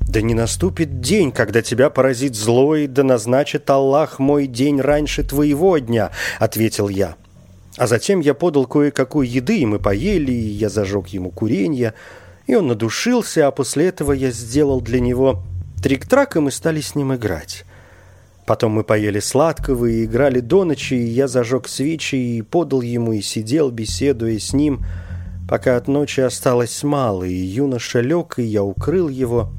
Да 0.00 0.20
не 0.20 0.34
наступит 0.34 1.00
день, 1.00 1.32
когда 1.32 1.62
тебя 1.62 1.88
поразит 1.88 2.34
зло, 2.34 2.76
и 2.76 2.86
да 2.86 3.02
назначит 3.02 3.68
Аллах 3.70 4.18
мой 4.18 4.46
день 4.46 4.78
раньше 4.80 5.24
твоего 5.24 5.78
дня, 5.78 6.10
ответил 6.38 6.88
я. 6.88 7.16
А 7.76 7.86
затем 7.86 8.20
я 8.20 8.34
подал 8.34 8.66
кое-какую 8.66 9.28
еды, 9.28 9.58
и 9.58 9.66
мы 9.66 9.78
поели, 9.78 10.32
и 10.32 10.48
я 10.48 10.68
зажег 10.68 11.08
ему 11.08 11.30
куренье, 11.30 11.94
и 12.46 12.54
он 12.54 12.66
надушился, 12.66 13.46
а 13.46 13.50
после 13.50 13.86
этого 13.86 14.12
я 14.12 14.30
сделал 14.30 14.80
для 14.80 15.00
него 15.00 15.42
трик-трак, 15.82 16.36
и 16.36 16.40
мы 16.40 16.50
стали 16.50 16.80
с 16.80 16.94
ним 16.94 17.14
играть. 17.14 17.64
Потом 18.44 18.72
мы 18.72 18.84
поели 18.84 19.20
сладкого 19.20 19.86
и 19.86 20.04
играли 20.04 20.40
до 20.40 20.64
ночи, 20.64 20.94
и 20.94 21.06
я 21.06 21.28
зажег 21.28 21.68
свечи 21.68 22.16
и 22.16 22.42
подал 22.42 22.82
ему, 22.82 23.12
и 23.12 23.22
сидел, 23.22 23.70
беседуя 23.70 24.38
с 24.38 24.52
ним, 24.52 24.84
пока 25.48 25.76
от 25.76 25.88
ночи 25.88 26.20
осталось 26.20 26.82
мало, 26.82 27.24
и 27.24 27.32
юноша 27.32 28.00
лег, 28.00 28.38
и 28.38 28.42
я 28.42 28.62
укрыл 28.62 29.08
его, 29.08 29.50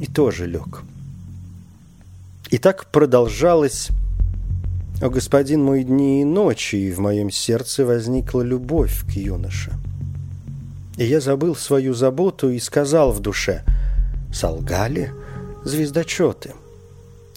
и 0.00 0.06
тоже 0.06 0.46
лег. 0.46 0.82
И 2.50 2.58
так 2.58 2.90
продолжалось, 2.90 3.88
о 5.02 5.10
господин 5.10 5.62
мой, 5.62 5.84
дни 5.84 6.22
и 6.22 6.24
ночи, 6.24 6.76
и 6.76 6.92
в 6.92 7.00
моем 7.00 7.30
сердце 7.30 7.84
возникла 7.84 8.42
любовь 8.42 9.04
к 9.06 9.10
юноше. 9.10 9.72
И 10.96 11.04
я 11.04 11.20
забыл 11.20 11.56
свою 11.56 11.94
заботу 11.94 12.50
и 12.50 12.58
сказал 12.58 13.12
в 13.12 13.20
душе, 13.20 13.64
солгали 14.32 15.12
звездочеты— 15.64 16.52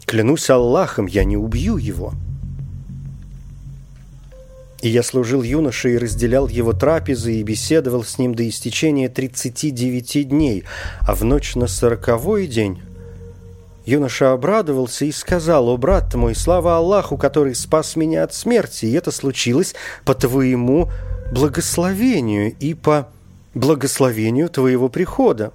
Клянусь 0.05 0.51
Аллахом, 0.51 1.07
я 1.07 1.23
не 1.23 1.35
убью 1.35 1.77
его. 1.77 2.13
И 4.81 4.89
я 4.89 5.01
служил 5.01 5.41
юноше 5.41 5.93
и 5.93 5.97
разделял 5.97 6.47
его 6.47 6.73
трапезы 6.73 7.33
и 7.33 7.43
беседовал 7.43 8.03
с 8.03 8.19
ним 8.19 8.35
до 8.35 8.47
истечения 8.47 9.09
39 9.09 10.29
дней, 10.29 10.63
а 11.01 11.15
в 11.15 11.23
ночь 11.23 11.55
на 11.55 11.65
сороковой 11.65 12.45
день 12.45 12.81
юноша 13.85 14.33
обрадовался 14.33 15.05
и 15.05 15.11
сказал, 15.11 15.69
«О, 15.69 15.77
брат 15.77 16.13
мой, 16.15 16.35
слава 16.35 16.77
Аллаху, 16.77 17.17
который 17.17 17.55
спас 17.55 17.95
меня 17.95 18.23
от 18.23 18.33
смерти, 18.33 18.85
и 18.85 18.93
это 18.93 19.11
случилось 19.11 19.75
по 20.03 20.13
твоему 20.13 20.89
благословению 21.31 22.53
и 22.59 22.73
по 22.73 23.07
благословению 23.53 24.49
твоего 24.49 24.89
прихода». 24.89 25.51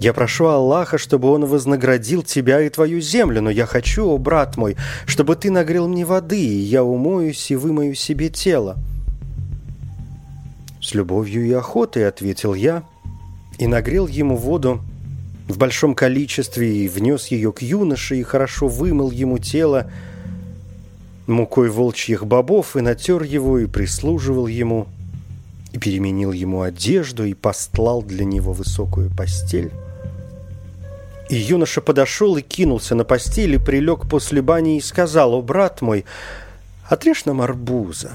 Я 0.00 0.12
прошу 0.12 0.46
Аллаха, 0.46 0.98
чтобы 0.98 1.28
Он 1.28 1.46
вознаградил 1.46 2.24
тебя 2.24 2.60
и 2.60 2.68
твою 2.68 3.00
землю, 3.00 3.40
но 3.40 3.50
я 3.50 3.66
хочу, 3.66 4.08
о 4.08 4.18
брат 4.18 4.56
мой, 4.56 4.76
чтобы 5.06 5.36
ты 5.36 5.48
нагрел 5.48 5.86
мне 5.86 6.04
воды, 6.04 6.40
и 6.40 6.58
я 6.58 6.82
умоюсь 6.82 7.50
и 7.50 7.56
вымою 7.56 7.94
себе 7.94 8.28
тело». 8.28 8.78
«С 10.80 10.94
любовью 10.94 11.46
и 11.46 11.52
охотой»,— 11.52 12.08
ответил 12.08 12.54
я, 12.54 12.82
и 13.58 13.68
нагрел 13.68 14.08
ему 14.08 14.36
воду 14.36 14.80
в 15.48 15.58
большом 15.58 15.94
количестве 15.94 16.84
и 16.84 16.88
внес 16.88 17.28
ее 17.28 17.52
к 17.52 17.62
юноше 17.62 18.16
и 18.16 18.22
хорошо 18.22 18.68
вымыл 18.68 19.10
ему 19.10 19.38
тело 19.38 19.90
мукой 21.26 21.70
волчьих 21.70 22.26
бобов 22.26 22.76
и 22.76 22.80
натер 22.80 23.22
его 23.22 23.58
и 23.58 23.66
прислуживал 23.66 24.46
ему 24.46 24.86
и 25.72 25.78
переменил 25.78 26.32
ему 26.32 26.62
одежду 26.62 27.24
и 27.24 27.34
постлал 27.34 28.02
для 28.02 28.24
него 28.24 28.52
высокую 28.52 29.10
постель. 29.10 29.70
И 31.30 31.36
юноша 31.36 31.80
подошел 31.80 32.36
и 32.36 32.42
кинулся 32.42 32.94
на 32.94 33.04
постель 33.04 33.54
и 33.54 33.58
прилег 33.58 34.08
после 34.08 34.42
бани 34.42 34.76
и 34.76 34.80
сказал, 34.80 35.32
«О, 35.32 35.40
брат 35.40 35.80
мой, 35.80 36.04
отрежь 36.88 37.24
нам 37.24 37.40
арбуза 37.40 38.10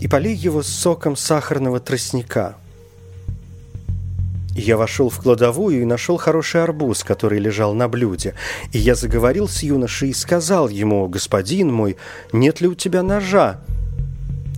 и 0.00 0.08
полей 0.08 0.34
его 0.34 0.62
соком 0.62 1.14
сахарного 1.14 1.78
тростника». 1.78 2.56
Я 4.56 4.78
вошел 4.78 5.10
в 5.10 5.18
кладовую 5.20 5.82
и 5.82 5.84
нашел 5.84 6.16
хороший 6.16 6.62
арбуз, 6.62 7.04
который 7.04 7.38
лежал 7.38 7.74
на 7.74 7.88
блюде. 7.88 8.34
И 8.72 8.78
я 8.78 8.94
заговорил 8.94 9.48
с 9.48 9.62
юношей 9.62 10.10
и 10.10 10.14
сказал 10.14 10.70
ему, 10.70 11.06
«Господин 11.08 11.70
мой, 11.70 11.98
нет 12.32 12.62
ли 12.62 12.68
у 12.68 12.74
тебя 12.74 13.02
ножа?» 13.02 13.60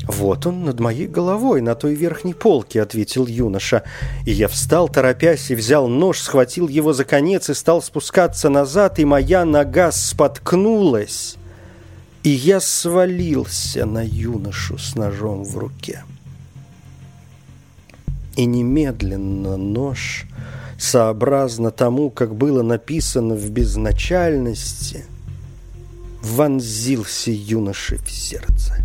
«Вот 0.05 0.47
он 0.47 0.65
над 0.65 0.79
моей 0.79 1.09
головой, 1.09 1.61
на 1.63 1.75
той 1.75 1.95
верхней 1.95 2.33
полке»,— 2.33 2.81
ответил 2.83 3.27
юноша. 3.27 3.83
И 4.25 4.31
я 4.31 4.47
встал, 4.47 4.89
торопясь, 4.89 5.51
и 5.51 5.57
взял 5.57 5.89
нож, 5.89 6.21
схватил 6.21 6.69
его 6.69 6.93
за 6.93 7.05
конец 7.05 7.51
и 7.51 7.55
стал 7.55 7.83
спускаться 7.83 8.49
назад, 8.49 9.01
и 9.01 9.05
моя 9.05 9.45
нога 9.45 9.91
споткнулась. 9.91 11.37
И 12.23 12.31
я 12.31 12.61
свалился 12.61 13.85
на 13.85 14.05
юношу 14.05 14.79
с 14.79 14.95
ножом 14.95 15.43
в 15.43 15.59
руке 15.59 16.05
и 18.39 18.47
немедленно 18.47 19.57
нож, 19.57 20.25
сообразно 20.79 21.73
тому, 21.73 22.09
как 22.09 22.37
было 22.37 22.63
написано 22.63 23.35
в 23.35 23.51
безначальности, 23.51 25.05
вонзился 26.23 27.33
юноше 27.33 27.97
в 27.97 28.09
сердце. 28.09 28.77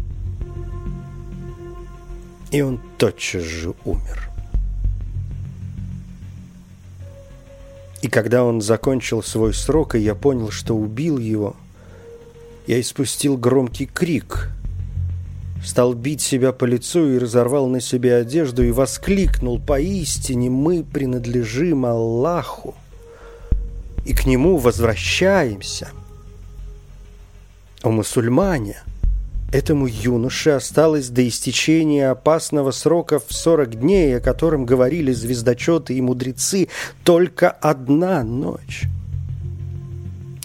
И 2.49 2.61
он 2.61 2.81
тотчас 2.97 3.43
же 3.43 3.75
умер. 3.85 4.27
И 8.01 8.07
когда 8.07 8.43
он 8.43 8.59
закончил 8.59 9.21
свой 9.21 9.53
срок, 9.53 9.93
и 9.93 9.99
я 9.99 10.15
понял, 10.15 10.49
что 10.49 10.75
убил 10.75 11.19
его, 11.19 11.55
я 12.65 12.81
испустил 12.81 13.37
громкий 13.37 13.85
крик– 13.85 14.49
стал 15.63 15.93
бить 15.93 16.21
себя 16.21 16.51
по 16.51 16.65
лицу 16.65 17.13
и 17.13 17.17
разорвал 17.17 17.67
на 17.67 17.79
себе 17.79 18.15
одежду 18.15 18.63
и 18.63 18.71
воскликнул 18.71 19.59
«Поистине 19.59 20.49
мы 20.49 20.83
принадлежим 20.83 21.85
Аллаху, 21.85 22.75
и 24.05 24.13
к 24.13 24.25
Нему 24.25 24.57
возвращаемся». 24.57 25.89
У 27.83 27.91
мусульмане 27.91 28.81
этому 29.51 29.87
юноше 29.87 30.51
осталось 30.51 31.09
до 31.09 31.27
истечения 31.27 32.09
опасного 32.09 32.71
срока 32.71 33.19
в 33.19 33.25
40 33.29 33.79
дней, 33.79 34.17
о 34.17 34.21
котором 34.21 34.65
говорили 34.65 35.11
звездочеты 35.11 35.93
и 35.93 36.01
мудрецы, 36.01 36.69
только 37.03 37.49
одна 37.49 38.23
ночь. 38.23 38.83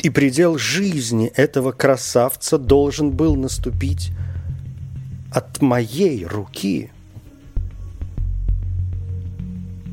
И 0.03 0.11
предел 0.11 0.59
жизни 0.59 1.33
этого 1.35 1.73
красавца 1.73 2.59
должен 2.59 3.11
был 3.11 3.35
наступить 3.35 4.13
от 5.31 5.61
моей 5.61 6.25
руки. 6.25 6.91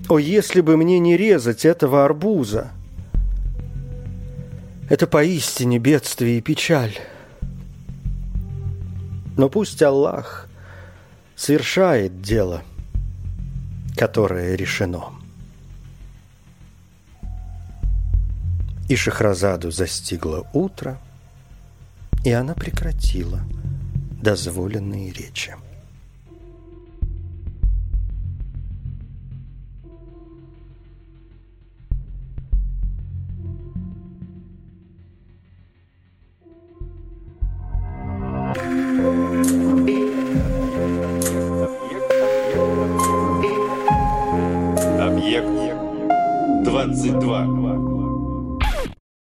О, 0.07 0.19
если 0.19 0.61
бы 0.61 0.77
мне 0.77 0.99
не 0.99 1.17
резать 1.17 1.65
этого 1.65 2.05
арбуза! 2.05 2.71
Это 4.89 5.07
поистине 5.07 5.79
бедствие 5.79 6.37
и 6.37 6.41
печаль. 6.41 6.95
Но 9.35 9.49
пусть 9.49 9.81
Аллах 9.81 10.47
совершает 11.35 12.21
дело, 12.21 12.63
которое 13.97 14.55
решено. 14.55 15.05
И 18.87 18.95
Шахразаду 18.95 19.71
застигло 19.71 20.47
утро, 20.53 20.99
и 22.23 22.31
она 22.31 22.53
прекратила– 22.53 23.41
дозволенные 24.25 25.11
речи. 25.11 25.55
Объект 44.99 45.47
22. 46.63 47.64